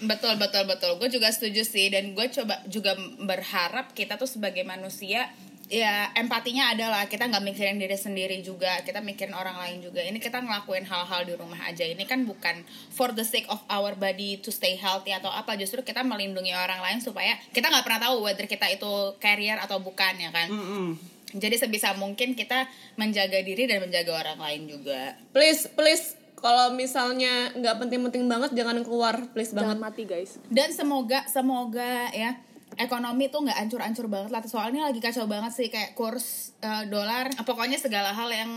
Betul 0.02 0.34
betul 0.36 0.66
betul. 0.66 0.98
Gue 0.98 1.10
juga 1.10 1.30
setuju 1.30 1.62
sih 1.62 1.94
dan 1.94 2.18
gue 2.18 2.26
coba 2.34 2.58
juga 2.66 2.98
berharap 3.22 3.94
kita 3.94 4.18
tuh 4.18 4.26
sebagai 4.26 4.66
manusia 4.66 5.30
ya 5.66 6.14
empatinya 6.14 6.70
adalah 6.70 7.10
kita 7.10 7.26
nggak 7.26 7.42
mikirin 7.42 7.82
diri 7.82 7.98
sendiri 7.98 8.38
juga 8.42 8.86
kita 8.86 9.02
mikirin 9.02 9.34
orang 9.34 9.58
lain 9.58 9.82
juga 9.82 9.98
ini 9.98 10.22
kita 10.22 10.38
ngelakuin 10.38 10.86
hal-hal 10.86 11.26
di 11.26 11.34
rumah 11.34 11.58
aja 11.66 11.82
ini 11.82 12.06
kan 12.06 12.22
bukan 12.22 12.62
for 12.94 13.10
the 13.18 13.26
sake 13.26 13.50
of 13.50 13.58
our 13.66 13.98
body 13.98 14.38
to 14.38 14.54
stay 14.54 14.78
healthy 14.78 15.10
atau 15.10 15.34
apa 15.34 15.58
justru 15.58 15.82
kita 15.82 16.06
melindungi 16.06 16.54
orang 16.54 16.86
lain 16.86 17.02
supaya 17.02 17.34
kita 17.50 17.66
nggak 17.66 17.82
pernah 17.82 17.98
tahu 17.98 18.22
whether 18.22 18.46
kita 18.46 18.70
itu 18.70 19.18
carrier 19.18 19.58
atau 19.58 19.82
bukan 19.82 20.14
ya 20.22 20.30
kan 20.30 20.54
Mm-mm. 20.54 21.02
Jadi 21.36 21.56
sebisa 21.60 21.94
mungkin 22.00 22.34
kita 22.34 22.66
menjaga 22.96 23.44
diri 23.44 23.68
dan 23.68 23.84
menjaga 23.84 24.12
orang 24.16 24.40
lain 24.40 24.62
juga. 24.72 25.20
Please, 25.36 25.68
please 25.76 26.16
kalau 26.40 26.72
misalnya 26.76 27.52
nggak 27.56 27.76
penting-penting 27.82 28.28
banget 28.28 28.52
jangan 28.54 28.80
keluar, 28.86 29.16
please 29.34 29.52
banget. 29.52 29.76
jangan 29.76 29.80
mati 29.80 30.04
guys. 30.08 30.38
Dan 30.48 30.72
semoga 30.72 31.26
semoga 31.28 32.12
ya 32.12 32.38
ekonomi 32.76 33.32
tuh 33.32 33.48
nggak 33.48 33.60
ancur-ancur 33.68 34.06
banget 34.12 34.32
lah. 34.32 34.42
Soalnya 34.46 34.88
lagi 34.88 35.00
kacau 35.00 35.26
banget 35.26 35.52
sih 35.56 35.68
kayak 35.72 35.98
kurs 35.98 36.54
eh, 36.62 36.86
dolar. 36.88 37.32
Pokoknya 37.44 37.80
segala 37.80 38.12
hal 38.14 38.30
yang 38.32 38.52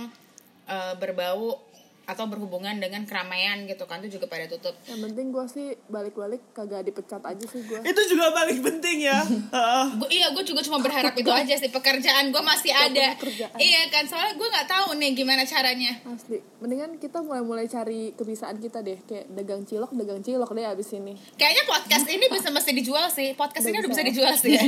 eh, 0.66 0.94
berbau 0.98 1.67
atau 2.08 2.24
berhubungan 2.24 2.72
dengan 2.74 3.04
keramaian 3.04 3.62
gitu 3.62 3.84
kan 3.84 4.00
itu 4.00 4.16
juga 4.16 4.26
pada 4.26 4.48
tutup 4.48 4.72
Yang 4.82 5.00
penting 5.06 5.26
gue 5.28 5.44
sih 5.46 5.66
balik-balik 5.86 6.40
kagak 6.50 6.80
dipecat 6.82 7.20
aja 7.20 7.44
sih 7.44 7.60
gue. 7.62 7.80
Itu 7.82 8.00
juga 8.08 8.32
paling 8.32 8.58
penting 8.58 9.04
ya. 9.04 9.20
Heeh. 9.20 9.84
Gua- 9.94 10.08
iya 10.08 10.26
gue 10.30 10.40
juga 10.42 10.60
cuma 10.60 10.78
berharap 10.78 11.12
itu 11.12 11.28
aja 11.28 11.54
sih 11.54 11.68
pekerjaan 11.68 12.28
gue 12.28 12.40
masih 12.40 12.72
ada 12.72 13.12
pekerjaan. 13.14 13.52
iya 13.58 13.86
kan 13.86 14.04
soalnya 14.04 14.34
gue 14.34 14.48
nggak 14.48 14.64
tahu 14.66 14.96
nih 14.96 15.10
gimana 15.14 15.44
caranya 15.44 15.92
Asli. 16.02 16.40
Mendingan 16.58 16.96
kita 16.96 17.20
mulai-mulai 17.20 17.66
cari 17.66 18.10
kebiasaan 18.12 18.56
kita 18.56 18.80
deh. 18.80 18.98
Kayak 19.04 19.28
dagang 19.30 19.62
cilok, 19.62 19.92
dagang 19.92 20.20
cilok 20.20 20.50
deh 20.50 20.64
abis 20.64 20.88
ini. 20.92 21.12
kayaknya 21.34 21.64
podcast 21.66 22.08
ini 22.08 22.24
bisa 22.26 22.48
mesti 22.48 22.72
dijual 22.72 23.06
sih 23.08 23.34
podcast 23.34 23.64
ini 23.64 23.76
udah 23.78 23.90
bisa 23.90 24.02
dijual 24.02 24.32
sih 24.34 24.50
ya. 24.50 24.64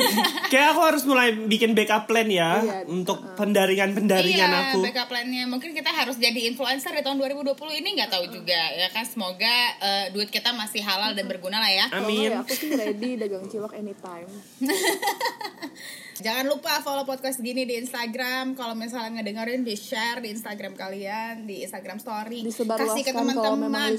Kayak 0.52 0.68
aku 0.70 0.80
harus 0.84 1.02
mulai 1.04 1.32
bikin 1.34 1.74
backup 1.74 2.06
plan 2.06 2.28
ya 2.28 2.42
Iya. 2.56 2.86
untuk 2.86 3.18
pendaringan-pendaringan 3.34 4.46
iya, 4.46 4.60
aku. 4.70 4.84
backup 4.84 5.08
plan-nya. 5.08 5.44
Mungkin 5.44 5.72
kita 5.72 5.90
harus 5.90 6.16
jadi 6.16 6.36
influencer 6.46 6.83
di 6.92 7.00
tahun 7.00 7.16
2020 7.16 7.80
ini 7.80 7.88
nggak 7.96 8.10
tahu 8.12 8.24
juga 8.28 8.60
ya 8.76 8.88
kan. 8.92 9.08
Semoga 9.08 9.54
eh, 9.80 10.06
duit 10.12 10.28
kita 10.28 10.52
masih 10.52 10.84
halal 10.84 11.16
dan 11.16 11.24
berguna 11.24 11.62
lah 11.62 11.72
ya. 11.72 11.86
Kalau 11.88 12.10
Amin. 12.10 12.28
ya 12.28 12.44
aku 12.44 12.52
sih 12.52 12.76
ready 12.76 13.16
dagang 13.16 13.48
cilok 13.48 13.72
anytime. 13.72 14.28
Jangan 16.20 16.46
lupa 16.46 16.78
follow 16.78 17.02
podcast 17.02 17.42
gini 17.42 17.66
di 17.66 17.74
Instagram. 17.80 18.54
Kalau 18.54 18.78
misalnya 18.78 19.18
ngedengerin 19.18 19.66
di 19.66 19.74
share 19.74 20.22
di 20.22 20.30
Instagram 20.30 20.78
kalian, 20.78 21.42
di 21.42 21.66
Instagram 21.66 21.98
story. 21.98 22.46
Disebarluaskan 22.46 22.94
kasih 22.94 23.02
ke 23.02 23.12
teman-teman. 23.12 23.90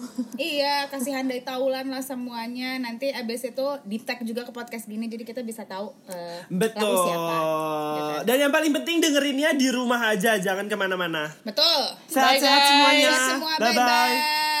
iya, 0.38 0.86
kasih 0.86 1.18
handai 1.18 1.42
taulan 1.42 1.90
lah 1.90 2.04
semuanya. 2.04 2.78
Nanti 2.78 3.10
abis 3.10 3.50
itu 3.50 3.66
di 3.82 3.98
tag 3.98 4.22
juga 4.22 4.46
ke 4.46 4.52
podcast 4.54 4.86
gini 4.86 5.10
jadi 5.10 5.26
kita 5.26 5.42
bisa 5.42 5.66
tahu 5.66 5.90
eh, 6.06 6.46
Betul. 6.46 6.86
lagu 6.86 6.96
siapa. 7.10 7.34
Gitu. 7.34 8.14
Dan 8.30 8.36
yang 8.46 8.52
paling 8.54 8.72
penting 8.74 8.96
dengerinnya 9.02 9.50
di 9.58 9.68
rumah 9.74 10.14
aja, 10.14 10.38
jangan 10.38 10.70
ke 10.70 10.76
mana-mana. 10.78 11.34
Betul. 11.42 11.80
Sehat-sehat 12.06 12.62
semuanya. 12.70 13.10
Sehat 13.10 13.30
semua, 13.34 13.52
Bye-bye. 13.58 13.74
bye-bye. 13.74 14.53